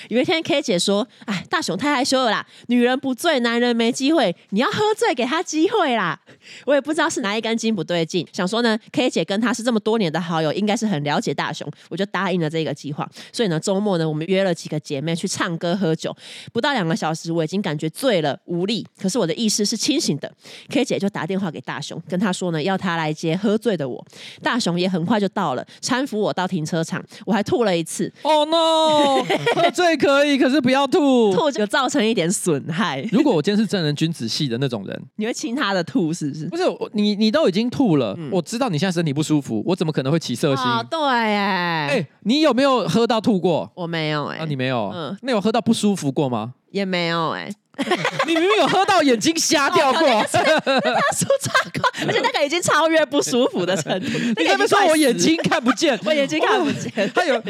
[0.09, 6.19] 有一天 K 姐说：“哎，大雄太害羞了啦，女人不醉，男人没机会，你要喝醉给他机会啦。”
[6.67, 13.09] 我也不知道是哪一根筋不对劲，想说呢，K 姐跟他是这么多年的好友，应该是很了解大雄，我就答应了这个计划。
[13.31, 16.15] 所以呢，周末呢，我们约了几个姐妹去唱歌喝酒，
[16.51, 20.29] 不到两个小时，我已经感觉醉了无力，可是我的意识是清醒的。
[20.69, 24.05] K 姐就打电话给大雄，跟他说呢，要他来接喝醉的我。
[24.43, 28.11] 大雄也很快就到了，搀扶我到停车场，我还吐了一次。
[28.21, 29.23] Oh no！
[29.55, 33.01] 喝醉可以，可是不要吐，吐就造成一点损害。
[33.11, 36.47] 如果我今天是正人君子系的那种人， 你会亲他的吐是不是？
[36.47, 40.65] 不是，你你都已经吐了，嗯、我知道你现在身体不舒服，我怎么可能会起色心？
[40.65, 43.71] 哦，对，哎，哎，你有没有喝到吐过？
[43.75, 46.53] 我没有，哎，啊，你没有，嗯，那有喝到不舒服过吗？
[46.71, 47.49] 也没有，哎。
[48.25, 54.07] 你明明有喝到眼睛瞎掉过，他说超过， 而且那个已经超越不舒服的程度。
[54.37, 55.99] 你有没有说我眼睛看不见？
[56.05, 57.11] 我眼睛看不见。
[57.13, 57.41] 他有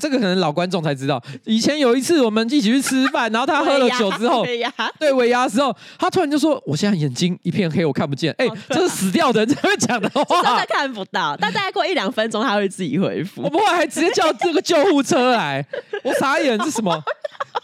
[0.00, 1.22] 这个可能老观众才知道。
[1.44, 4.44] 以前有一次我们一起去吃饭，然后他喝了酒之后，
[4.98, 10.24] 对尾牙的时候，他突然就说：“我现在眼睛一片黑，我看不见。”哎，这是死掉的人才会讲的话。
[10.42, 13.42] 真的看不到，但大概过一两分钟他会自己恢复。
[13.42, 15.64] 我们后来还直接叫这个救护车来，
[16.02, 17.02] 我傻眼，这是什么？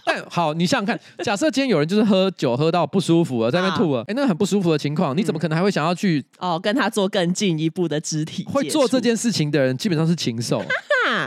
[0.05, 8.45] 但好，你想想看，假设今天有人就是喝酒喝到不舒服了，在那边吐了，哎、啊，那很不舒服的情况，你怎么可能还会想要去哦跟他做更进一步的肢体？
[8.45, 10.63] 会做这件事情的人，基本上是禽兽。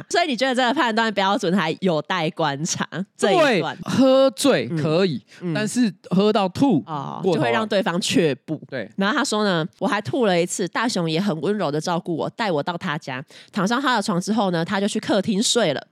[0.10, 2.88] 所以你觉得这个判断标准还有待观察？
[3.18, 8.62] 对，喝醉可以，嗯、但是喝到吐哦，就会让对方却步。
[8.70, 15.88] 对，然后他说呢，我还吐了一次，大雄也很温柔的照顾我，带我到他家，躺上他的床之后呢，他就去客厅睡了。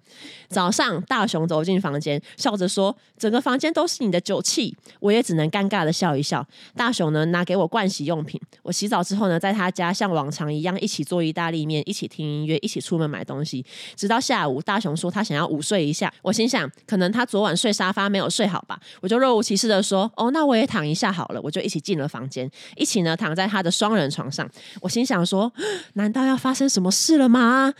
[0.49, 6.43] 早上，大雄走进房间，笑着说：“整个房间都是你的酒气。”我也只能尴尬的笑一笑。
[6.75, 8.41] 大雄呢，拿给我盥洗用品。
[8.63, 13.63] 我洗澡之后呢，在他家像往常一样一起做意大利面，一起听音乐，一起出门买东西。
[13.95, 16.11] 直到下午，大雄说他想要午睡一下。
[16.21, 18.79] 我心想，可能他昨晚睡沙发没有睡好吧。
[19.01, 24.49] 我就若无其事的说：“哦，那我也躺一下好了。”我就一起进了房间，一起呢躺在他的双人床上。
[24.81, 25.51] 我心想说
[25.93, 27.73] ：“难道要发生什么事了吗？”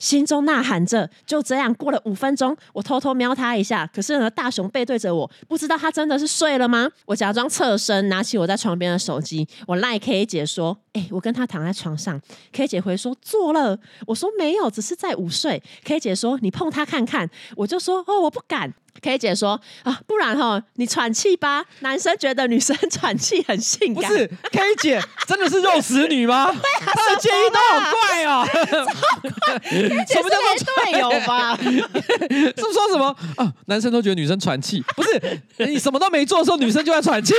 [0.00, 6.90] 心中呐喊着，就这样过了五分钟，我偷偷瞄他一下，可是呢，大雄背对着我，不知道他真的是睡了吗？
[7.06, 12.20] 我假装侧身，拿起我在床边的手机，我赖 K 姐说：“哎、欸，我跟他躺在床上。
[12.52, 15.62] ”K 姐回说：“做了。”我说：“没有，只是在午睡。
[15.84, 21.64] ”K 姐说：“你碰他看看。”我就说：“哦，我不敢。” K 姐说啊，不然哈，你喘气吧。
[21.80, 24.08] 男生觉得女生 喘气很性感。
[24.08, 26.46] 不是 K 姐真的是肉食女吗？
[26.78, 28.46] 她的建议都好怪哦。
[30.06, 31.56] 什么叫做队友吧？
[31.56, 33.52] 是不是说什么啊？
[33.66, 37.34] 男生都觉得女生喘气，不是你什么都没做的时候，女生就在喘气，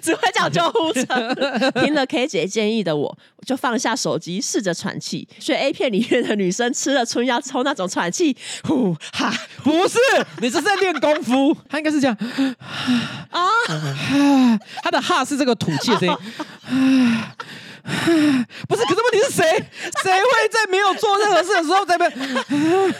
[0.00, 1.02] 只会叫救护车。
[1.82, 5.26] 听了 K 姐建议的我，就放下手机，试着喘气。
[5.38, 9.32] 所以 A 片里面的女生吃了春药之后那种喘气，呼哈，
[9.62, 9.98] 不是，
[10.40, 12.16] 你这是在练功夫， 他应该是这样。
[13.30, 13.48] 啊，
[14.82, 16.16] 他的哈是这个吐气的声音，
[18.68, 19.42] 不是，可是问题是谁？
[20.02, 22.94] 谁会在没有做任何事的时候在那边？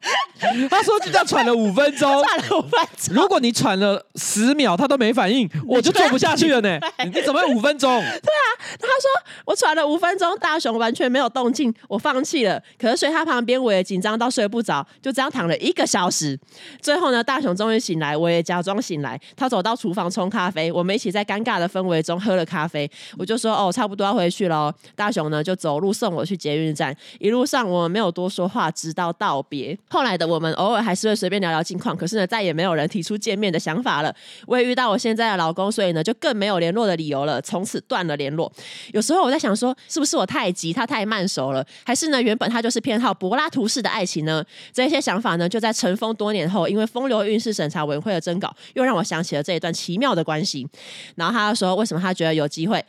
[0.70, 3.14] 他说就这样喘了五分钟，喘了五分钟。
[3.14, 6.78] 如果你喘了十秒，他都没反应，我就做不下去了呢。
[7.12, 7.90] 你怎么会五分钟？
[7.98, 8.46] 对啊，
[8.78, 12.62] 他说我喘了五分钟，大熊完全没有动静，我放弃了。
[12.78, 16.38] 可是睡他旁边，我也紧张到睡不着，就这样躺了一个小时。
[16.80, 19.20] 最后呢，大熊终于醒来，我也假装醒来。
[19.36, 22.88] 他走到厨房冲咖啡，我们一起在尴尬的氛围中喝了咖啡。
[23.18, 24.72] 我就说哦，差不多要回去喽。
[24.94, 29.76] 大熊呢就走路送我去捷运站，一路上我们没有多说话，直到道别。
[29.88, 34.14] 后来的我们偶尔还是会随便聊聊近况，可是呢，再也没有人提出见面的想法了。
[34.46, 38.52] 我也遇到我现在的老公，所以呢，就更没有联络的理由了，从此断了联络。
[38.92, 44.44] 有时候我在想说，是不是我太急，他太慢熟了，还是呢，原本他就是偏好柏拉图式的爱情呢？
[44.72, 50.68] 这些想法呢，就在尘封多年后，因为风流韵事审查委员会的征稿，又让我想起了这一段奇妙的关系。
[51.16, 52.84] 然后他说，为什么他觉得有机会？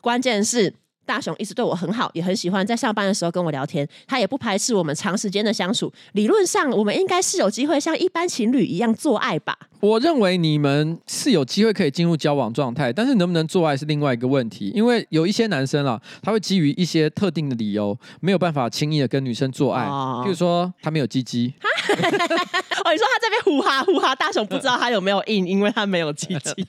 [0.00, 0.72] 关键是。
[1.06, 3.86] 大雄一直对我很好，也很喜欢在上班的时候跟我聊天。
[4.06, 5.92] 他也不排斥我们长时间的相处。
[6.12, 9.56] 理论上，我们应该是有机会像一般情侣一样做爱吧？
[9.80, 14.72] 我认为你们是有机会可以进入交往状态，但是能不能做爱是另外一个问题。
[14.74, 19.84] 因为有一些男生啊，他会基于一些特定的理由，没有办法轻易的跟女生做爱。
[19.84, 21.52] 哦、譬如说，他没有鸡鸡。
[21.60, 26.64] 哦，你说他这边呼哈呼哈，大雄不知道他有没有硬，因为他没有鸡鸡。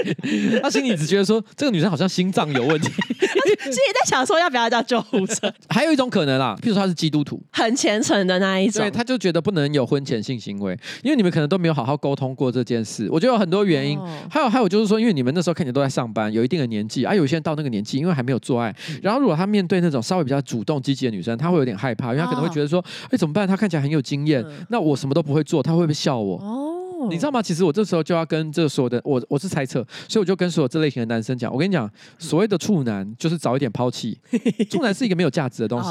[0.62, 2.90] 他心里只觉得说这个女生好像心脏有问题，
[3.74, 5.52] 自己在想说要不要叫救护车。
[5.68, 13.08] 还有一种可能啦，譬如说他是基督徒，很虔诚的那一种，对，他就觉得不能有婚前性行为，因为你们可能都没有好好沟通过这件事。
[13.10, 23.46] 我觉得有很多原因，哦、还有还有就是说，因为你们那时候看起来都在上班，有一定的年纪，啊，有些人到那个年纪，因为还没有做爱，然后如果他面对那种稍微比较主动积极的女生，他会有点害怕，因为他可能会觉得说，哎、哦，怎么办？
[23.46, 26.36] 他看起来很有经验，嗯、那我什么都不会做，他会不会笑我？
[26.38, 26.70] 哦
[27.10, 27.42] 你知道吗？
[27.42, 34.18] 其实我这时候就要跟这所有的我，我是猜测，所以我就跟所有这类型的男生讲，我跟你讲，所谓的处男就是早一点抛弃，
[34.70, 35.88] 处男是一个没有价值的东西，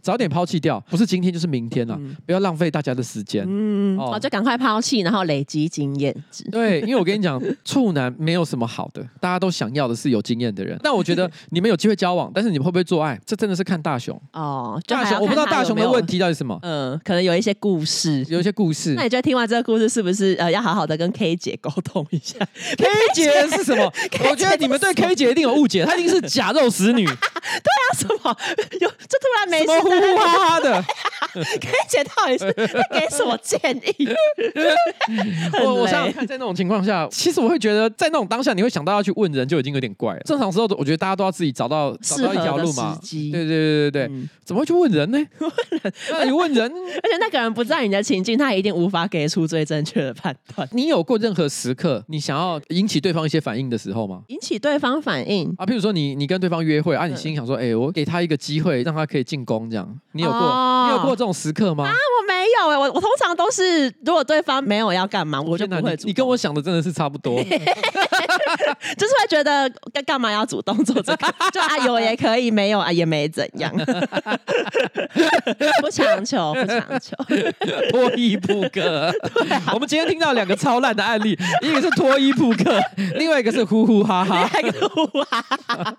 [0.00, 6.44] 早点抛弃掉，不是今天就是明天了，不要浪费大家的时间，嗯，哦，就赶快抛弃，然后累积经验值。
[6.50, 10.78] 对，因为我跟你讲，处男没有什么好的，大家都想要的是有经验的人。
[10.82, 14.80] 但我觉得你们有机会交往，但是你们会不会做爱，这真的是看大雄哦。
[14.86, 18.94] 大雄，我不知道大雄的问题到底是什么，嗯，可能有一些故事，有一些故事。
[18.94, 20.51] 那你觉得听完这个故事是不是呃？
[20.52, 22.36] 要好好的跟 K 姐沟通一下，
[22.78, 23.92] K 姐是什么？
[24.30, 27.04] 我觉得你们对 K 姐一定有误解，她一定是假肉食女。
[27.06, 28.36] 对啊，什么？
[28.80, 30.84] 有这突然没事，呼呼哈哈的。
[31.60, 33.58] K 姐到底是在给什么建
[33.98, 34.08] 议？
[35.64, 40.20] 我我想想看，在那种情况下，其实我会觉得，在那种当下，你会想到要去问人，就已经有点怪了。
[40.24, 42.98] 正常时候，我觉得大家都要自己找到找到一条路嘛。
[43.02, 44.10] 对对对对对，
[44.44, 45.18] 怎么会去问人呢？
[45.38, 45.50] 问
[45.82, 45.92] 人？
[46.10, 50.68] 那你问人，而且那个人不在你的情境，他一定无法给出最正确的判断。
[50.72, 54.22] 你有过任何时刻，你想要引起对方一些反应的时候吗？
[54.28, 60.40] 引起对方反应啊，譬如说你你跟对方约会啊，你心里想说，哎，我给他一个机会，让他可以进攻，这样，你有过？
[60.86, 61.84] 你有过这种时刻吗？
[61.84, 65.96] 啊，我没有哎，我我通常都是，如果对方没有要干嘛，我就不会。
[66.02, 67.40] 你跟我想的真的是差不多，
[68.98, 71.32] 就是会觉得干干嘛要主动做这个？
[71.54, 73.72] 就啊有也可以，没有啊也没怎样，
[75.80, 77.16] 不强求，不强求，
[77.92, 79.14] 脱衣扑克。
[79.72, 82.80] 我们今天听到两个超烂的案例，一个是脱衣扑克，
[83.14, 85.96] 另外一个是呼呼哈哈，另外一个呼呼哈哈。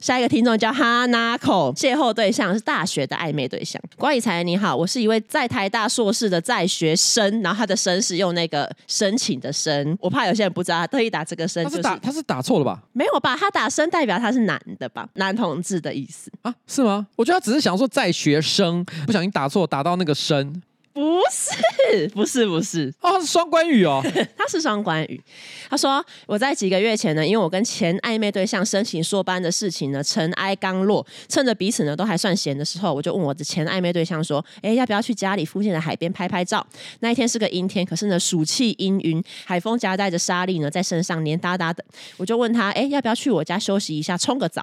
[0.00, 3.80] 下一个听众叫哈娜口，邂逅对象是大学的暧昧对象。
[3.98, 12.80] 关以才你好，我是一位在台大硕士的在学生，然后他的生是用那个申请的申，我怕有些人不知道，他特意打这个生，他是打他是打错了吧？
[12.92, 13.36] 没有吧？
[13.36, 15.06] 他打生代表他是男的吧？
[15.14, 16.54] 男同志的意思啊？
[16.66, 17.06] 是吗？
[17.16, 20.62] 我觉得他只是想说在学生，不小心打错，打到那个申。
[20.92, 24.02] 不是，不是，不是哦，是双关语哦，
[24.36, 25.20] 他是双关语。
[25.68, 36.66] 他说我在几个月前呢，因为我跟前暧昧对象申请硕班的事情呢，尘埃刚落，趁着彼此呢都还算闲的时候，我就问我的前暧昧对象说：“哎，要不要去家里附近的海边拍拍照？”
[36.98, 41.84] 那一天是个阴天，可是呢暑气氤氲，海风夹带着沙粒呢在身上黏哒哒的。
[42.16, 44.60] 我就问他：“哎，要不要去我家休息一下，冲个澡？”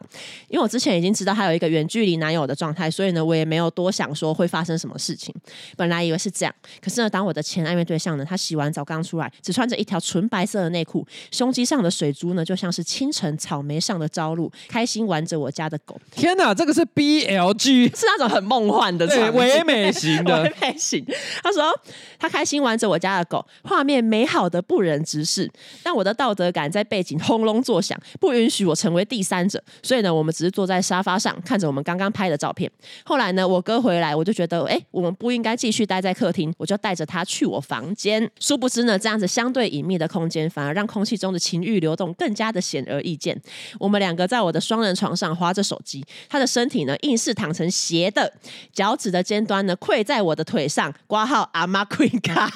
[0.50, 5.34] 因为我之前已经知道他有一个远距离男友的状态，所以呢我也没有多想说会发生什么事情。
[5.78, 11.06] 本来以为是这样，可是呢当我的前暧昧对象呢，他洗完澡刚出来，只穿着一条纯白色的内裤。
[11.32, 16.00] 胸肌上的水珠呢，就像是清晨草莓上的朝露，开心玩着我家的狗。
[16.12, 21.06] 天哪，这个是 BLG，是那种很梦幻的，对，唯美型的，唯美型。
[21.44, 21.72] 他说
[22.18, 25.50] 他开心玩着我家的狗，画面美好的不忍直视。
[25.84, 29.64] 但我的道德感在背景轰隆作响，不允许我成为第三者。
[29.84, 32.70] 所以呢，我们只是坐在沙发上，看着我们刚刚拍的照片。
[33.04, 38.30] 后来呢，我哥回来，我就觉得，哎，我们不应该继续待在客厅，我就带着他去我房间。
[38.40, 41.28] 殊不知呢，这样子相对隐秘的空间，反而让空气中。
[41.28, 43.38] 的情欲流动更加的显而易见。
[43.80, 48.32] 我们两个在我的双人床上划着手机，他的身体呢硬是躺成斜的，
[48.72, 52.50] 脚趾的尖端呢跪在我的腿上，挂号阿妈 queen 卡，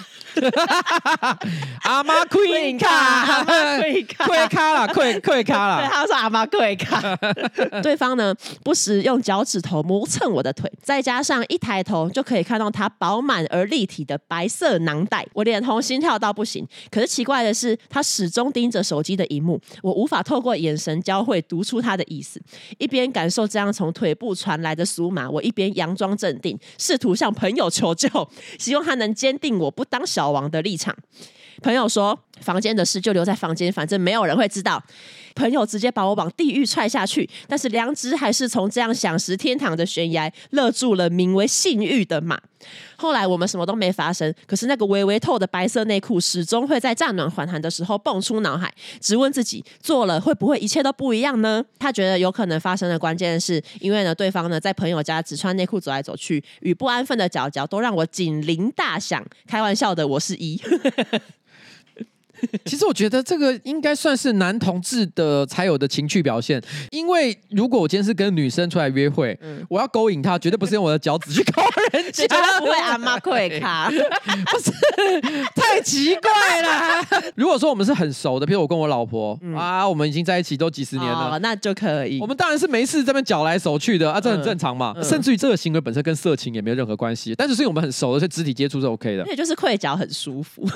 [1.84, 5.82] 阿妈 queen 卡，阿妈 queen 卡，跪卡了，跪跪卡啦。
[5.82, 7.16] 对，他说阿妈 queen 卡。
[7.84, 8.34] 对方呢
[8.64, 16.68] 不时用脚趾头磨蹭我的腿，再加上一抬头就可以看到他饱满而立体的白色囊袋，我脸红心跳到不行。
[16.92, 18.52] 可是奇怪的是，他始终。
[18.52, 22.38] 盯着手机的荧幕，我无法透过眼神交汇读出他的意思。
[22.80, 28.10] 一边感受这样从腿部传来的酥麻，我一边佯装镇定，试图向朋友求救，
[28.60, 30.94] 希望他能坚定我不当小王的立场。
[31.62, 34.84] 朋友说：“房间的事就留在房间，反正没有人会知道。”
[35.36, 42.40] 朋友直接把我往地狱踹下去，但是良知还是从这样享食天堂的悬崖勒住了名为性欲的马。
[42.96, 51.64] 后来我们什么都没发生，可是那个微微透的白色内裤始终会在乍暖还寒的时候蹦出脑海，直问自己做了会不会一切都不一样呢？
[51.80, 59.26] 他觉得有可能发生的关键是因为呢，对方呢在朋友家只穿内裤走来走去，与不安分的脚脚都让我警铃大响。
[59.48, 60.62] 开玩笑的，我是一。
[62.66, 66.62] 其实我觉得这个应该算是男同志的才有的情趣表现，
[66.92, 71.62] 因为如果我今天是跟女生出来约会，嗯、我要勾引她，绝对不是用我的脚趾去勾
[71.94, 74.72] 人家，绝对不会阿妈会卡， 不是
[75.56, 77.06] 太奇怪了。
[77.36, 82.20] 如果说我们是很熟的，比如我跟我老婆、嗯、啊，我们已经在一起都几十年了，哦、那就可以。
[82.20, 84.96] 我们当然是没事这边脚来手去的啊，这很正常嘛。
[85.04, 89.26] 甚至于这个行为本身跟色情也没有任何关系，但是所以我们很熟的，所以肢体接触是 OK 的。
[89.28, 90.68] 也就是溃脚很舒服。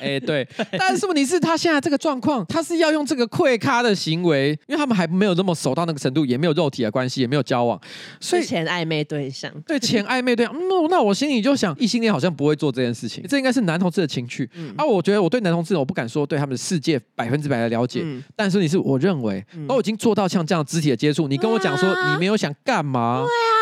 [0.00, 0.46] 哎、欸，对。
[0.72, 7.80] 但是问题是他现在这个状况，他是要用这个溃咖的行为，因为他们还没有那么熟到那个程度，也没有肉体的关系，也没有交往，
[8.20, 14.48] 所以前暧昧对象，对前暧昧对象，那、嗯、那我心里就想，异性恋好像不会做这件事情，这应该是男同志的情趣。
[14.54, 23.24] 嗯、啊，我觉得我对男同志，我不敢说对他们的世界百分之百的了解，嗯、但是你是我认为都已经做到像这样肢体的接触，你跟我讲说你没有想干嘛？
[23.24, 23.57] 对啊。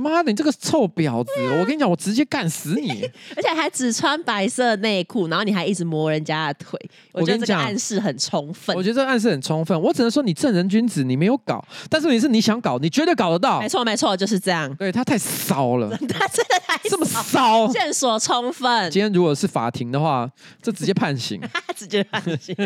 [0.00, 1.30] 妈的，你这个臭婊子！
[1.60, 3.08] 我跟你讲，我直接干死你！
[3.36, 6.80] 而且还只穿白色内裤，然后你还一直摸人家的腿。
[7.12, 8.74] 我觉得这个暗示很充分。
[8.74, 9.78] 我觉得这个暗示很充分。
[9.80, 13.60] 我只能说你正人君子，你没有搞，但是你是你想搞，你绝对搞得到。
[13.60, 14.74] 没错，没错，就是这样。
[14.76, 18.90] 对他太骚了， 他真的太这么骚，线索充分。
[18.90, 20.30] 今天如果是法庭的话，
[20.62, 21.40] 这直接判刑，
[21.76, 22.56] 直接判刑。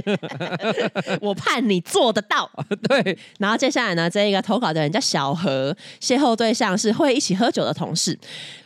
[1.20, 2.50] 我判你做得到。
[2.88, 3.18] 对。
[3.38, 8.18] 然后接下来呢，这一个投稿的人叫小何，邂逅对象是会一一起喝酒的同事，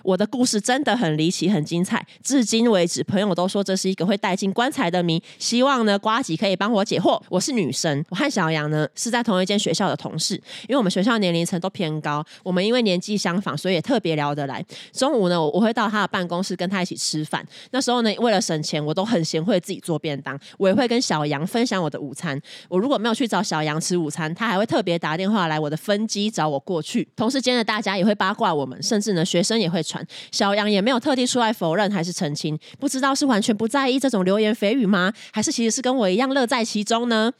[0.08, 2.02] 我的故事真的很离奇、很精彩。
[2.22, 5.22] 至今为止，朋友都说这是一个会带进棺材的谜。
[5.38, 7.20] 希望呢，瓜吉可以帮我解惑。
[7.28, 14.64] 我是女生，我和小杨呢是在同一间学校的同事，因为我们学校年龄层都偏高，我们因为年纪相仿，所以也特别聊得来。
[14.94, 17.46] 中午呢，我会到他的办公室跟他一起吃饭。
[17.72, 20.40] 那时候呢，为了省钱，我都很贤惠自己做便当。
[20.56, 22.40] 我也会跟小杨分享我的午餐。
[22.70, 27.06] 我如果没有去找小杨吃午餐，他还会特别打电话来我的分机找我过去。
[27.14, 28.54] 同事间的大家也会八卦。
[28.54, 29.97] 我们甚至呢，学生也会传，
[30.30, 35.12] 小杨也没有特地出来否认还是澄清，不知道是完全不在意这种流言蜚语吗？
[35.32, 37.32] 还是其实是跟我一样乐在其中呢？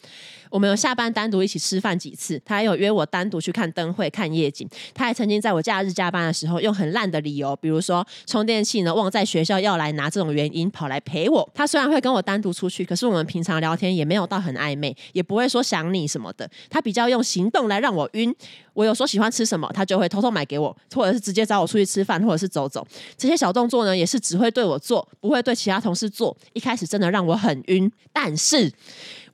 [0.50, 4.68] 我们有下班单独一起吃饭几次，他还有约我单独去看灯会、看夜景。
[4.94, 11.48] 他还曾经在我假日加班的时候，用很烂的理由，比如说充电器呢忘在学校要来拿这种原因，跑来陪我。
[11.54, 16.48] 他虽然会跟我单独出去，可是我们平常聊天也没有到很暧昧，也不会说想你什么的。
[16.70, 18.34] 他比较用行动来让我晕。
[18.74, 22.86] 我有说喜欢吃什么，他就会偷偷买给我，或者是直接找我出去吃饭，或者是走走。
[23.16, 26.36] 这些小动作呢，也是只会对我做，不会对其他同事做。
[26.52, 28.72] 一开始真的让我很晕，但是。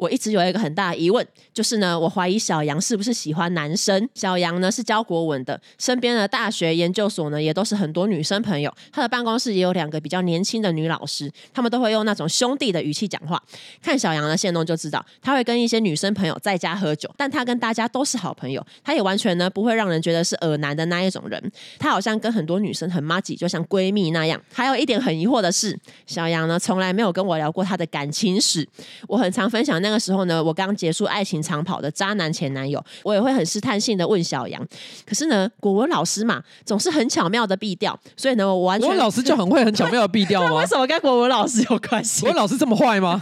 [0.05, 4.07] 我一直有一个很大的疑问，就是呢，我怀疑小杨是不是喜欢男生？
[4.14, 13.42] 小杨呢是教国文的，身边的大学研究所呢也都是很多女生朋友，他的办公室也有两个比较年轻的女老师，他们都会用那种兄弟的语气讲话。
[13.82, 21.52] 看小杨的限动就知道，他会跟一些女生朋友在家喝酒，但他跟大家都是好朋友，他也完全呢不会让人觉得是恶男的那一种人。
[21.78, 24.38] 他好像跟很多女生很麻吉，就像闺蜜那样。
[24.52, 28.68] 还有一点很疑惑的是，小杨呢从来没有跟我聊过他的感情史，
[29.09, 29.80] 我很常分享。
[29.80, 34.62] 那个时候呢，我刚结束爱情长跑的渣男前男友，我也会很试探性的问小杨。
[35.07, 40.57] 可是呢，国文老师嘛，总是很巧妙的避掉，所以呢，我完全国文老师就很会很巧妙的避掉吗？
[40.61, 42.20] 为什么跟国文老师有关系？
[42.22, 43.20] 国文老师这么坏吗？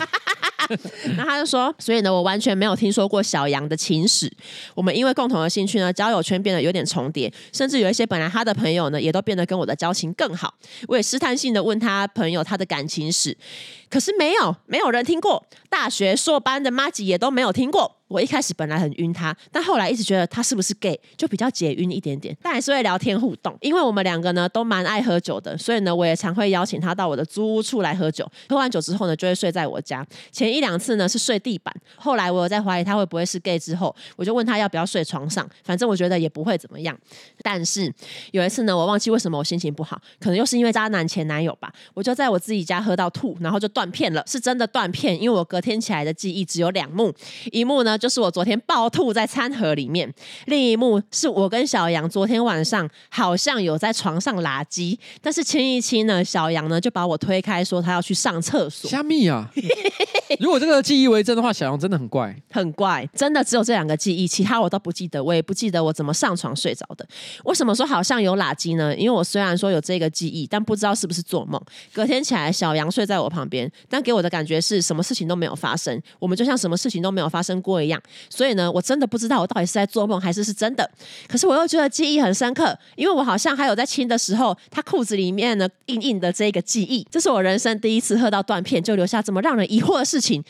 [1.16, 4.32] 那他就说，所以呢，我完全没有听说过小杨的情史。
[4.74, 10.54] 我们因为共同的兴趣呢，交友圈变得有点重叠，甚至有一些本来他的朋友呢，也都变得跟我的交情更好。
[10.88, 13.36] 我也试探性的问他朋友他的感情史，
[13.88, 15.44] 可是没有，没有人听过。
[15.68, 18.01] 大学硕班的妈吉也都没有听过。
[18.12, 22.36] 我一开始本来很晕他，但后来一直觉得他是不是 gay，就比较解晕一点点。
[22.42, 28.30] 但还是会聊天互动，因为我们两个呢都蛮爱喝酒的，所以呢我也常会邀请他到我的租屋处来喝酒。
[28.50, 30.06] 喝完酒之后呢，就会睡在我家。
[30.30, 36.94] 前一两次呢是睡地板，后来我有在怀疑他会不会是 gay 之后，我就问他要不要睡床上，反正我觉得也不会怎么样。
[37.42, 37.90] 但是
[38.32, 47.12] 有一次呢，我忘记为什么我心情不好，可能又是因为渣男前男友吧，我就在我自己家喝到吐，然后就断片了，是真的断片，因为我隔天起来的记忆只有两幕，
[47.50, 50.12] 一幕呢就是我昨天暴吐在餐盒里面，
[50.46, 58.90] 另一幕是我跟小杨昨天晚上好像有在床上拉鸡，但是亲一亲呢，小杨呢就把我推开，说他要去上厕所。
[58.90, 59.48] 虾米啊！
[60.40, 67.06] 如果这个记忆为真的话，小杨真的很怪，很怪，真的只有这两个记忆，其他我都不记得，我也不记得我怎么上床睡着的。
[67.44, 68.92] 为什么说好像有拉鸡呢？
[68.96, 71.62] 因为我虽然说有这个记忆，但不知道是不是做梦。
[71.92, 77.91] 隔天起来，小杨睡在我旁边，但给我的感觉是什么事情都没有发生，我们就像什么事情都没有发生过一样。
[77.92, 80.88] 样，所以呢，我真的不知道我到底是在做梦还是是真的。
[81.28, 90.42] 可是我又觉得记忆很深刻，因为我好像还有在亲的时候，他裤子里面呢硬硬的这个记忆，这是我人生第一次喝到断片就留下这么让人疑惑的事情。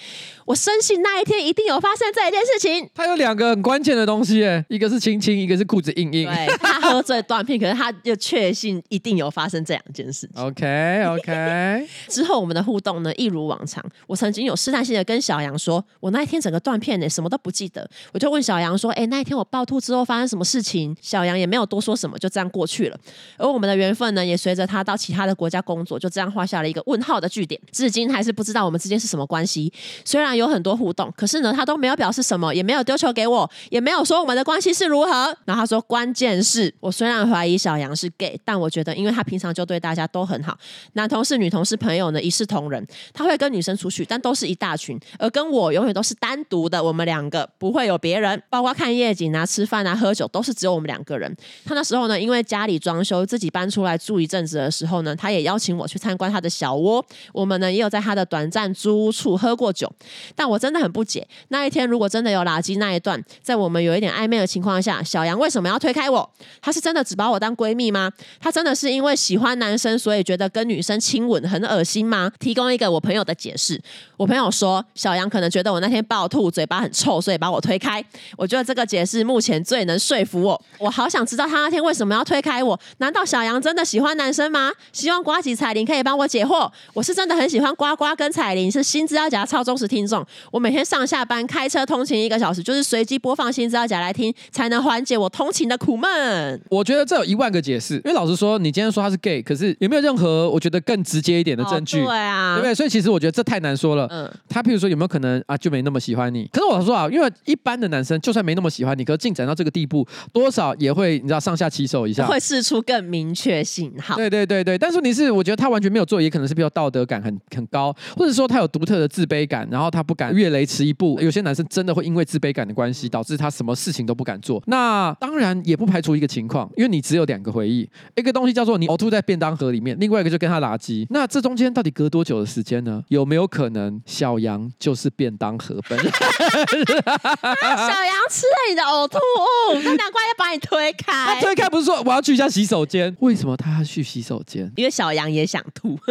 [0.45, 2.89] 我深信那一天一定有发生这一件事情。
[2.95, 6.27] 他有两个很关键的东西，哎，一个是亲亲，一个是裤子硬硬。
[6.27, 10.45] 对，他喝醉断片，可是他又确信一定有发生这两件事情。
[10.45, 11.87] OK OK。
[12.09, 13.83] 之后我们的互动呢，一如往常。
[14.07, 17.89] 我曾经有试探性的跟小杨说，我那一天整个断片呢，什么都不记得。
[18.13, 20.97] 我就问小杨说，哎，那一天我暴吐之后发生什么事情？
[21.01, 22.99] 小杨也没有多说什么，就这样过去了。
[23.37, 27.61] 而我们的缘分呢，也随着他到其他的国家工作，就这样画下了一个问号的句点。
[27.71, 29.73] 至今还是不知道我们之间是什么关系。
[30.05, 35.37] 虽然有很多互动，可是呢，他都没有表示什么，也没有丢球给我，也没有说我们的关系是如何。
[35.45, 40.57] 然后他说，关键是我虽然怀疑小杨是 gay，但我觉得因为他平常就对大家都很好，
[40.95, 42.87] 男同事、女同事朋友呢一视同仁。
[43.13, 46.83] 他会跟女生出去，但都是一大群，而跟我永远都是单独的。
[46.83, 51.31] 我们俩两个不会有别人，包括看夜景啊、吃饭啊、喝酒，都是只有我们两个人。
[51.67, 57.05] 他那时候呢，因为家里装修，自己搬出来住一阵子的时候呢，他也邀请我去参观他的小窝。
[57.35, 59.93] 我们呢也有在他的短暂租屋处喝过酒。
[60.35, 66.31] 但我真的很不解，那一天如果真的有垃圾那一段，在我们有一点暧昧的情况下，小杨为什么要推开我？
[66.63, 68.11] 他是真的只把我当闺蜜吗？
[68.41, 72.33] 他真的是因为喜欢男生，所以觉得跟女生亲吻很恶心吗？
[72.39, 73.79] 提供一个我朋友的解释。
[74.17, 78.05] 我朋友说，小杨可能觉得我那天暴吐，嘴巴很臭臭，所以把我推开。
[78.37, 80.63] 我觉得这个解释目前最能说服我。
[80.79, 82.79] 我好想知道他那天为什么要推开我？
[82.99, 84.71] 难道小杨真的喜欢男生吗？
[84.93, 86.71] 希望瓜吉彩铃可以帮我解惑。
[86.95, 90.25] 我是真的很喜欢呱呱跟彩铃，是新资料夹超忠实听众。
[90.51, 96.61] 我每天上下班开车通勤一个小时，就是随机播放新资料夹来听，才能缓解我通勤的苦闷。
[96.71, 102.01] 我觉得这有一万个解释，因为老实说，你今天说他是 gay，可是有没有任何我觉得更直接一点的证据？
[102.01, 102.75] 哦、对啊，对不对？
[102.75, 104.07] 所以其实我觉得这太难说了。
[104.11, 106.49] 嗯，他譬如说有没有可能啊，就没那么喜欢你？
[106.53, 114.17] 可是我说啊，因为一般的男生就算没那么喜欢你，可是进展到这个地步，多少也会你知道上下其手一下，会试出更明确信号。
[114.17, 121.19] 对对对对，但是你是我觉得他完全没有做，也可能是比较道德感很很高，或者说他有独特的自卑感，然后他不敢越雷池一步。
[121.21, 124.63] 有些男生真的会因为自卑感的关系，导致他什么事情都不敢做。
[124.67, 131.07] 那当然也不排除一个情况，因为你只有两个回忆，一个东西叫做你呕吐在便当盒里面，另外一个就跟他垃圾。
[131.11, 133.03] 那这中间到底隔多久的时间呢？
[133.09, 136.13] 有没有可能小杨就是便当盒本人？
[137.61, 141.13] 小杨吃了你的呕吐物，那难怪要把你推开。
[141.13, 143.15] 他推开不是说我要去一下洗手间？
[143.21, 144.71] 为什么他要去洗手间？
[144.77, 145.91] 因为小杨也想吐，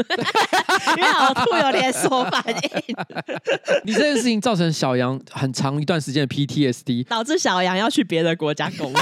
[0.97, 2.95] 因为呕吐有连锁反应。
[3.85, 9.01] 你这件事情造成小杨很长一段时间的 PTSD，导致小杨要去别的国家工作。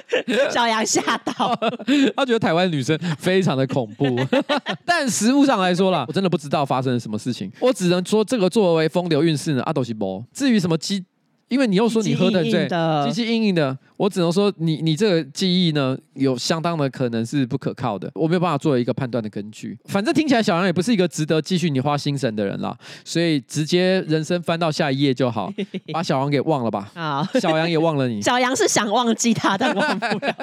[0.52, 1.54] 小杨吓到，
[2.16, 4.04] 他觉得台湾女生非常的恐怖。
[4.84, 7.50] 但实物上来说啦，我真的不知道发生了什么事情。
[7.60, 10.24] 我只能说，这个作为风流韵事呢，阿斗西波。
[10.32, 11.04] 至于什么鸡，
[11.52, 12.66] 因为你又说你喝的醉，
[13.04, 13.76] 鸡鸡硬硬的。
[13.98, 19.78] 我只能说你，你你这个记忆呢，有相当的可能是不可靠的，我没有办法作为一个判断的根据。
[19.84, 25.52] 反正听起来小杨也不是一个值得继续你花心神的人啦，所以直接人生翻到下一页就好，
[25.92, 26.90] 把小杨给忘了吧。
[26.94, 28.20] 好， 小杨也忘了你。
[28.20, 30.34] 小杨是想忘记他，但忘不了。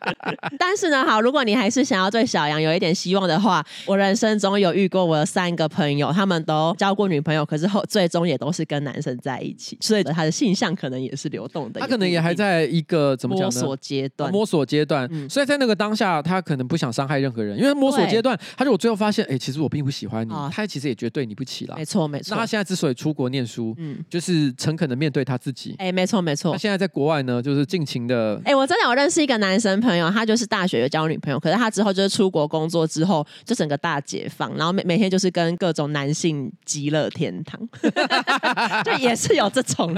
[0.58, 11.80] 但是呢，好，如果你还是想要对小杨有一点希望的话，我人生中有遇过我的三个朋友，他们都交过女朋友，可是后最终也都是跟男生在一起，所以他的性向可能也是流动的。
[11.80, 13.02] 他可能也还在一个。
[13.02, 13.60] 呃，怎么讲呢？
[13.60, 22.30] 摸索阶段，摸索阶段，嗯、所以在那个当下，他可能不想伤害任何人，因为摸索阶段，他就我最后发现，哎，其实我并不喜欢你，哦、他其实也觉得对你不起了，没错没错。
[22.30, 26.52] 那他现在之所以出国念书，嗯，就是诚恳的面对他自己，哎，没错没错。
[26.52, 37.60] 他现在在国外呢，就是尽情的，哎，我真的有认识一个男生朋友，他就是大学有交女朋友，可是他之后就是出国工作之后，就整个大解放，然后每每天就是跟各种男性极乐天堂，
[38.84, 39.92] 就也是有这种。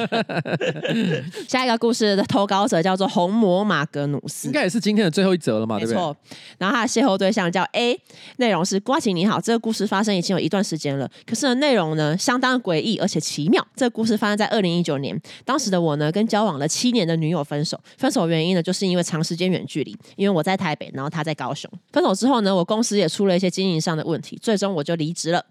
[1.49, 5.79] 下一个故事的投稿者叫做红魔马格努斯，应该也是今天的最后一则了嘛？
[5.79, 5.95] 没错。
[5.95, 6.39] 对不对？
[6.59, 7.99] 然后他的邂逅对象叫 A，
[8.37, 13.67] 内容是：呱吉你好，这个故事发生已经有一段时间了，可是呢，内容呢相当诡异而且奇妙。
[13.77, 21.71] 这个故事发生在二零一九年，当时的我呢跟交往了七年的女友分手，分手原因呢就是因为长时间远距离，因为我在台北，然后他在高雄。
[21.93, 25.45] 分手之后呢，我公司也出了一些经营上的问题，最终我就离职了。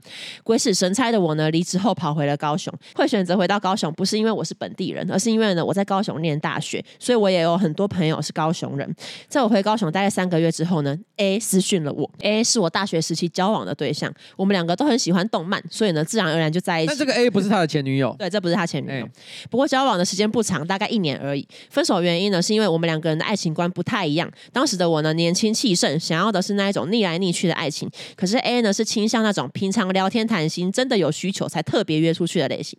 [0.44, 8.96] 鬼使神差的我呢，离职后跑回了高雄，会选择回到高雄，不是因为我是本本地人，而是因为呢我在高雄念大学，所以我也有很多朋友是高雄人。
[9.28, 16.88] 在我回高雄大概三个月之后呢，A 私讯了我，A 是我大学时期交往的对象，我们两个都很喜欢动漫，所以呢自然而然就在一起。
[16.88, 19.06] 但这个 A 不是他的前女友， 对，这不是他前女友。
[19.06, 19.12] 欸、
[19.50, 21.48] 不过交往的时间不长，大概一年而已。
[21.70, 24.32] 分手原因呢是因为我们两个人的爱情观不太一样。
[24.52, 32.78] 当时的我呢年轻气盛，想要的是那一种逆来逆去的爱情，可是 A 呢是倾向那种平常聊天谈心，真的有需求才特别约出去的类型。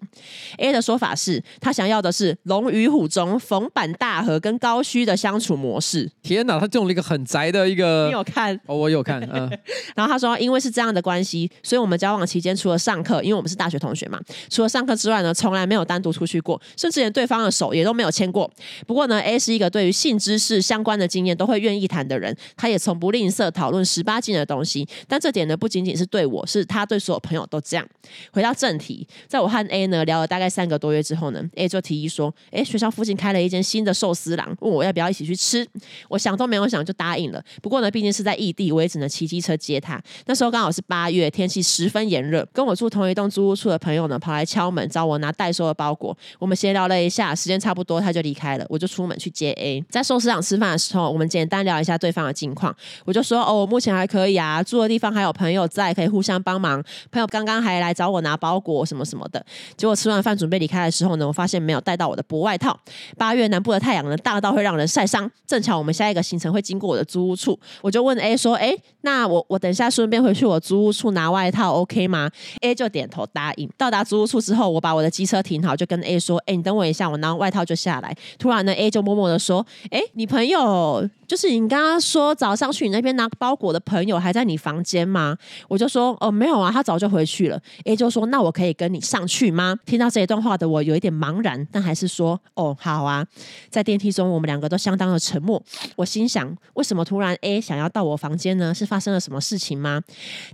[0.59, 6.11] A 的说法是他想要的是龙与虎中逢坂大河跟高须的相处模式。
[6.23, 8.59] 天哪，他用了一个很宅的一个，你有看？
[8.67, 9.21] 哦，我有看。
[9.33, 9.51] 嗯，
[9.95, 18.51] 然后他说，因为是这样的关系，所以我们交往期间除了上课，因为我们是大学同学嘛，除了上课之外呢，从来没有单独出去过，甚至连对方的手也都没有牵过。
[18.87, 24.87] 不过呢，A 是一个对于性知识相关的经验都会愿意谈的人，他也从不吝啬讨论十八禁的东西。
[25.09, 27.87] 但这点呢，不仅仅是对我，是他对所有朋友都这样。
[28.33, 35.67] 回到正题，在我和 A 呢聊了大概三个多月之后呢，A 就提议说：“诶，学校附近开了一间新的寿司郎，问我要不要一起去吃。”
[36.09, 37.43] 我想都没有想就答应了。
[37.61, 40.01] 不过呢，毕竟是在异地，我也只能骑机车接他。
[40.27, 46.17] 那时候刚好是八月，天气十分炎热，跟我住同一栋租屋处的朋友呢跑来敲门找我拿代收的包裹。
[46.39, 49.85] 我们闲聊了一下，时间差不多他就离开了，我就出门去接 A。
[49.91, 52.75] 在寿司郎吃饭的时候，我们简单聊一下对方的近况。
[53.05, 56.83] 我就说：“哦，我目前还可以啊，住的地方还有朋友在，可以互相帮忙。
[57.11, 59.45] 朋友刚刚还来找我拿包裹什么什么的。”
[59.77, 62.79] 结果吃完饭准备离开的时候呢，我发现没有带到我的薄外套。
[63.17, 65.31] 八月南部的太阳呢，大到会让人晒伤。
[65.47, 73.71] 正巧我们下一个行程会经过我的租屋处，我就问 A 说：“哎，那我我等一下顺便回去我租屋处拿外套，OK 吗？”A 就点头答应。
[73.77, 85.37] 到达租屋处之后，我把我的机车停好，就跟 A 说：“哎，你等我一下，我拿外套就下来。”突然呢，A 就默默的说：“哎，你朋友就是你刚刚说早上去你那边拿包裹的朋友还在你房间吗？”
[85.69, 87.61] 我就说：“哦，没有啊，他早就回去了。
[87.85, 93.27] ”A 就说：“那我可以跟你上去吗？”听到这一段话的我有一点茫然，但还是说：“哦，好啊。”
[93.71, 95.63] 在电梯中，我们两个都相当的沉默。
[95.97, 98.73] 我心想：为什么突然 A 想要到我房间呢？
[98.75, 100.01] 是发生了什么事情吗？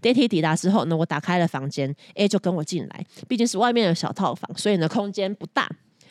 [0.01, 3.07] 电梯抵达之后呢，我打开了房间，A 就跟我进来。
[3.29, 5.71] 毕竟是外面的小套房，所以呢，空间不大。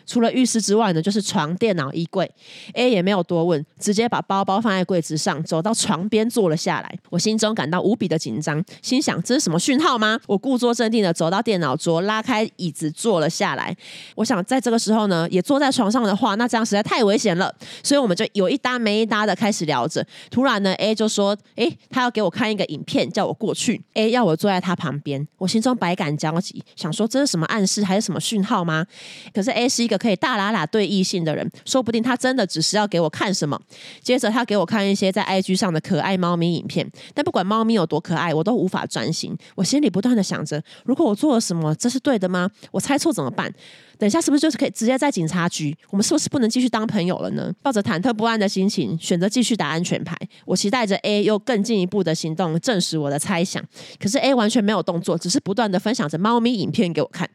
[0.09, 2.29] 除了浴室之外呢，就是床、电脑、衣柜。
[2.73, 6.99] A 也没有多问，直接把包包放在柜子上，走到床边坐了下来。
[7.11, 10.19] 我心中感到无比的紧张，心想这是什么讯号吗？
[10.25, 13.77] 我故作镇定的走到电脑桌，拉开椅子坐了下来。
[14.15, 17.53] 我想在这个时候呢，也坐在床上的话，那这样实在太危险了。
[17.83, 20.03] 所以我们就有一搭没一搭的开始聊着。
[20.31, 23.79] 突然呢，A 就说：“诶，他要给我看一个影片，叫我过去。
[23.93, 28.87] ”A 要我坐在他旁边，我心中百感交集，想说这是什么暗示，还是什么讯号吗？
[29.31, 29.98] 可是 A 是一个。
[29.99, 33.59] 可以大喇喇对异性的人，说不定他真的只是要给我看什么。
[34.01, 39.37] 接着他给我看一些在 IG 上的可爱猫咪影片，但不管猫咪有多可爱，我都无法专心。
[39.55, 42.49] 我心里不断的想着，如果我做了什么，这是对的吗？
[42.71, 43.53] 我猜错怎么办？
[43.97, 45.77] 等一下是不是就是可以直接在警察局？
[45.89, 47.51] 我们是不是不能继续当朋友了呢？
[47.61, 50.15] 抱着忐忑不安的心情，选择继续打安全牌。
[50.45, 53.61] 我期待着 A 又更进一步的行动，证实我的猜想。
[53.99, 57.29] 可是 A 完全没有动作，只是不断的分享着猫咪影片给我看。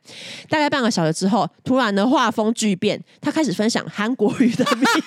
[0.49, 5.03] 大概半个小时之后，突然的画风巨变，他开始分享韩国语的秘 密。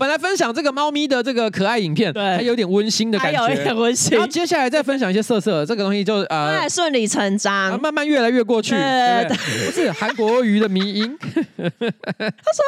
[0.00, 4.12] 本来分享这个猫咪的这个可爱影片，对，还有点温馨的感觉，还有一点温馨。
[4.12, 8.70] 然后接下来再分享一些色色，这个东西就呃顺理成章，慢慢越来越过去。
[8.70, 11.18] 对，对，对，不是韩国瑜的迷音。
[11.20, 12.64] 他说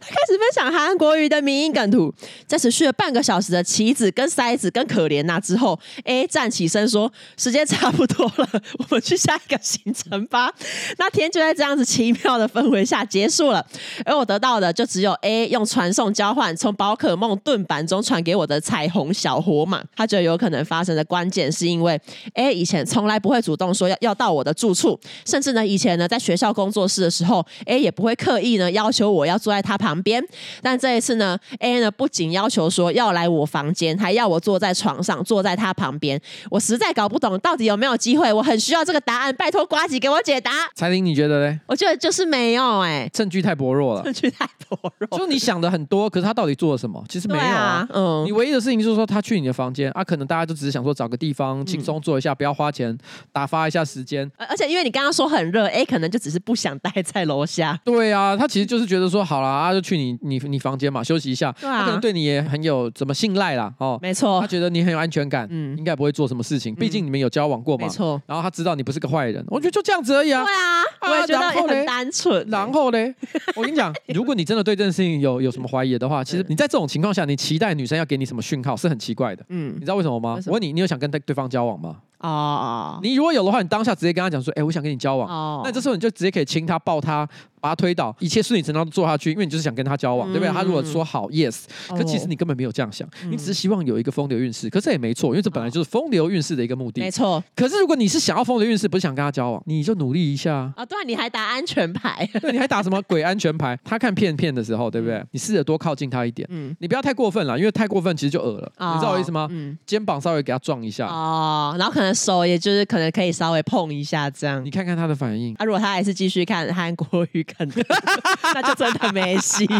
[0.00, 2.14] 他开始分享韩国瑜的迷音梗图，
[2.46, 10.52] 在持续了半个小时的棋子跟塞子跟可怜呐之后，A 站起身说：“时间差不多了，我们去下一个行程吧。
[10.98, 13.66] ”那天就在这样子奇妙的氛围下结束了，
[14.04, 16.75] 而我得到的就只有 A 用传送交换从。
[16.76, 22.00] 宝可梦盾板中传给我的彩虹小火马，他觉得有可能发生的关键是因为
[22.34, 30.22] ，A 以前从来不会主动说要要到我的住处，甚至呢以前呢在学校工作室的时候，A 也不会刻意呢要求我要坐在他旁边，
[30.62, 36.20] 但这一次呢，A 呢不仅要求说要来我房间，还要我坐在床上，坐在他旁边，
[36.50, 40.50] 我实在搞不懂到底有没有机会，我很需要这个答案，拜托瓜吉给我解答。
[40.74, 41.58] 彩铃，你觉得嘞？
[41.66, 46.65] 我觉得就是没有哎、欸，证据太薄弱了，证据太薄弱，就你想的很多，可是他到底做？
[46.66, 47.02] 做什么？
[47.08, 47.88] 其实没有啊，啊。
[47.92, 52.96] 嗯，你唯一的事情就是说他去你的房间啊，可能大家都只是想说找个地方轻松坐一下，嗯、不要花钱
[53.32, 54.28] 打发一下时间。
[54.36, 57.78] 而且因为你刚刚说很热，哎，可能就只是不想待在楼下。
[57.84, 61.52] 对啊，他其实就是觉得说好了啊，就去你你你房间嘛，休息一下。
[61.60, 63.72] 对啊，他可能对你也很有怎么信赖啦。
[63.78, 63.98] 哦。
[64.02, 66.74] 没错，他觉得你很有安全感，嗯，应该不会做什么事情。
[66.74, 67.84] 毕竟你们有交往过嘛。
[67.86, 68.20] 没错。
[68.26, 70.42] 然后他知道你不是个坏人，我觉得就这样子而已啊。
[70.44, 72.46] 对啊，我也觉得很单纯。
[72.48, 73.14] 然后嘞，
[73.54, 79.44] 我跟你讲，如果你真的对这件事情有有什么怀疑的话， 其实你在这种情况下，你期待女生要给你什么讯号是很奇怪的。
[79.48, 80.36] 嗯，你知道为什么吗？
[80.36, 81.98] 么我问你，你有想跟对对方交往吗？
[82.20, 85.28] 哦哦，你如果有的话，你当下直接跟他讲说，哎、欸，我想跟你交往。
[85.28, 87.28] 哦，那这时候你就直接可以亲他、抱他。
[87.58, 90.52] 把他推倒，一切顺理成章做下去，因为你就是想跟他交往，嗯、对不对？
[90.52, 97.42] 他如果说好 yes，可其实你根本没有这样想，哦、你只是希望有一个风流韵事，可是也没错，因为这本来就是风流韵事的一个目的，没错。
[97.56, 100.86] 可是如果你是想要风流韵事，不是想跟他交往，你就努力一下啊、哦！
[100.86, 103.76] 对，你还打安全牌， 对，你还打什么鬼安全牌？
[103.82, 105.24] 他看片片的时候，对不对？
[105.32, 109.48] 你试着多靠近他一点，嗯，你不要太过分了，因为太过分其实就恶了，哦、你知道我意思吗？
[109.50, 115.54] 嗯，肩膀稍微给他撞一下，哦，然后可能手也就是可能可以稍微碰一下这样，你看看他的反应。
[115.58, 117.84] 啊，如果他还是继续看韩国语，可能
[118.54, 119.66] 那就真的没戏。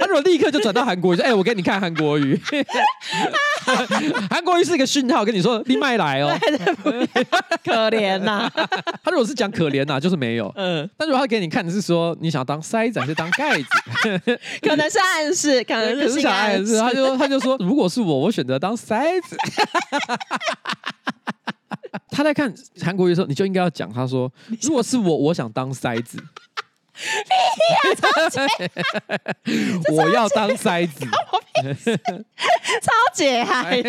[0.00, 2.40] 他如果立刻就转到韩国瑜，说：“哎、欸，我给你看韩国语。”
[4.30, 6.38] 韩国语是一个讯号，跟你说你麦来哦，
[7.64, 8.68] 可怜呐、啊。
[9.02, 10.52] 他如果是讲可怜呐、啊，就是没有。
[10.56, 13.64] 嗯，但如果他给你看的是说你想要当塞子还是当盖子，
[14.62, 16.78] 可能是暗示，可能是想暗示。
[16.78, 19.36] 他就他就说，如果是我，我选择当塞子。
[22.10, 24.32] 他在看韩国瑜的时候，你就应该要讲，他说，
[24.62, 26.22] 如果是我，我想当筛子。
[29.92, 31.04] 我要当筛子，
[32.80, 33.82] 超解嗨！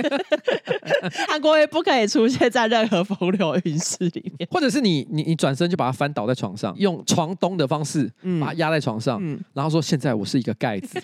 [1.30, 8.12] 韩国瑜不可以出现在任何风流韵事里面，或者是你你你转身就把他翻倒在床上，用床咚的方式
[8.42, 11.02] 把他压在床上，嗯、然后说，现在我是一个盖子。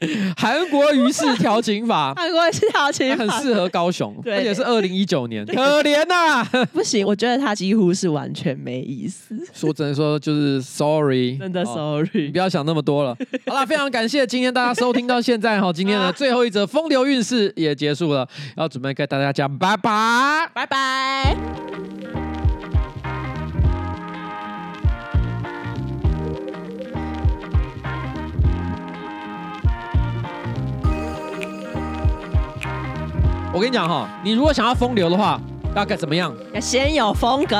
[0.36, 3.24] 韩国于是调情法， 韩国瑜式调情法。
[3.24, 6.48] 很适合高雄，而且是二零一九年，可怜呐、啊！
[6.72, 9.34] 不行，我觉得他几乎是完全没意思。
[9.52, 13.16] 说只能，说就是 sorry，真的 sorry，、哦、你不要想那么多了。
[13.46, 22.23] 好了，非常感谢今天大家收听到现在哈，今天的最后一则风流韵事也结束了，要准备跟大家讲拜拜，拜拜。
[33.54, 35.40] 我跟你讲哈，你如果想要风流的话，
[35.76, 36.34] 要该怎么样？
[36.52, 37.56] 要先有风格。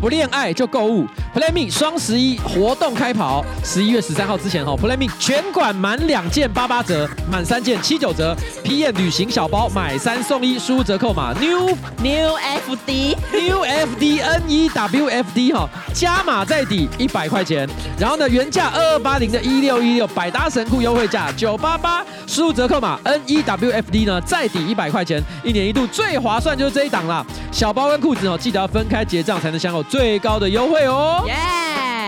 [0.00, 8.36] 不恋爱就购物，Play Me 双十一活动开跑，十一月十三号之前哈，Play Me 全馆满两件八八折，满三件七九折。
[8.62, 17.68] 体验旅行小包买三送一，输入折扣码 New New F D New F D N E W F D 哈，加码在底一百块钱。
[17.98, 27.26] 然后呢，原价二二八零的一六一六百搭神裤优惠价九八八，输入折扣码 N E W F D 呢，再抵一百块钱，一年一度最划算就是这一档啦。
[27.50, 29.84] 小包跟裤子哦，记得要分开结账才能享有。
[29.88, 31.24] 最高的优惠哦！
[31.26, 31.34] 耶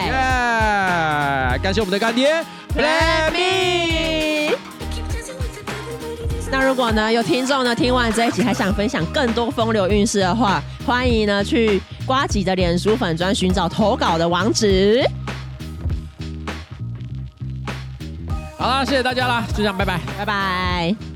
[0.07, 1.59] 耶！
[1.63, 4.55] 感谢我们的干爹 Me。
[6.53, 15.05] 那如果呢，有听众呢听完这一集还想分享更多风流韵事的话，欢迎呢去瓜吉的脸书粉专寻找投稿的网址。
[18.59, 21.10] 好啦，谢谢大家啦，就这样，拜拜，拜拜。